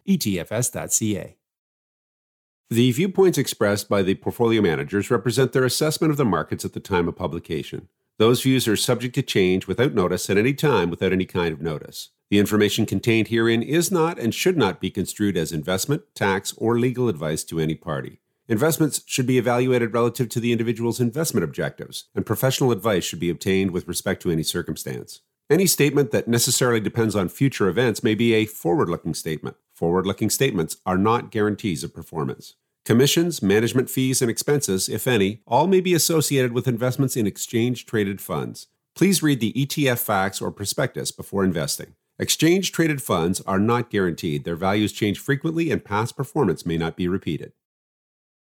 The 2.70 2.92
viewpoints 2.94 3.38
expressed 3.38 3.90
by 3.90 4.02
the 4.02 4.16
portfolio 4.16 4.62
managers 4.62 5.12
represent 5.12 5.52
their 5.52 5.66
assessment 5.66 6.12
of 6.12 6.16
the 6.16 6.24
markets 6.24 6.64
at 6.64 6.72
the 6.72 6.80
time 6.80 7.10
of 7.10 7.18
publication. 7.18 7.90
Those 8.18 8.44
views 8.44 8.66
are 8.66 8.78
subject 8.78 9.14
to 9.16 9.24
change 9.24 9.68
without 9.68 9.94
notice 9.94 10.30
at 10.30 10.38
any 10.38 10.54
time 10.54 10.90
without 10.90 11.12
any 11.12 11.26
kind 11.26 11.52
of 11.52 11.62
notice. 11.62 12.12
The 12.30 12.40
information 12.40 12.86
contained 12.86 13.28
herein 13.28 13.62
is 13.62 13.92
not 13.92 14.18
and 14.18 14.34
should 14.34 14.56
not 14.56 14.80
be 14.80 14.90
construed 14.90 15.36
as 15.36 15.52
investment, 15.52 16.04
tax, 16.16 16.54
or 16.56 16.80
legal 16.80 17.10
advice 17.10 17.44
to 17.44 17.60
any 17.60 17.76
party. 17.76 18.21
Investments 18.52 19.02
should 19.06 19.26
be 19.26 19.38
evaluated 19.38 19.94
relative 19.94 20.28
to 20.28 20.42
the 20.42 20.52
individual's 20.52 21.00
investment 21.00 21.46
objectives, 21.46 22.10
and 22.14 22.26
professional 22.26 22.74
advice 22.74 23.06
should 23.06 23.22
be 23.22 23.30
obtained 23.30 23.72
with 23.72 23.88
respect 23.88 24.22
to 24.22 24.30
any 24.30 24.44
circumstance. 24.44 25.22
Any 25.50 25.66
statement 25.66 26.12
that 26.12 26.28
necessarily 26.28 26.82
depends 26.82 27.16
on 27.16 27.30
future 27.30 27.70
events 27.70 28.04
may 28.04 28.14
be 28.14 28.34
a 28.34 28.46
forward 28.46 28.90
looking 28.90 29.14
statement. 29.14 29.56
Forward 29.74 30.06
looking 30.06 30.30
statements 30.30 30.76
are 30.86 30.98
not 30.98 31.32
guarantees 31.32 31.82
of 31.86 31.94
performance. 31.94 32.56
Commissions, 32.84 33.42
management 33.42 33.90
fees, 33.90 34.22
and 34.22 34.30
expenses, 34.30 34.90
if 34.90 35.08
any, 35.08 35.40
all 35.48 35.66
may 35.66 35.80
be 35.80 35.94
associated 35.94 36.52
with 36.52 36.68
investments 36.68 37.16
in 37.16 37.26
exchange 37.26 37.86
traded 37.86 38.20
funds. 38.20 38.68
Please 38.96 39.24
read 39.24 39.40
the 39.40 39.54
ETF 39.54 40.00
facts 40.00 40.42
or 40.42 40.52
prospectus 40.52 41.14
before 41.14 41.46
investing. 41.46 41.96
Exchange 42.20 42.74
traded 42.74 43.02
funds 43.02 43.40
are 43.48 43.60
not 43.60 43.90
guaranteed, 43.90 44.44
their 44.44 44.58
values 44.58 44.92
change 44.92 45.20
frequently, 45.20 45.72
and 45.72 45.86
past 45.86 46.18
performance 46.18 46.66
may 46.66 46.78
not 46.78 46.98
be 46.98 47.08
repeated. 47.08 47.54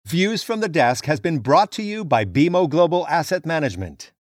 Views 0.06 0.42
from 0.42 0.60
the 0.60 0.68
Desk 0.68 1.04
has 1.04 1.20
been 1.20 1.40
brought 1.40 1.70
to 1.72 1.82
you 1.82 2.06
by 2.06 2.24
BMO 2.24 2.68
Global 2.68 3.06
Asset 3.06 3.44
Management. 3.44 4.12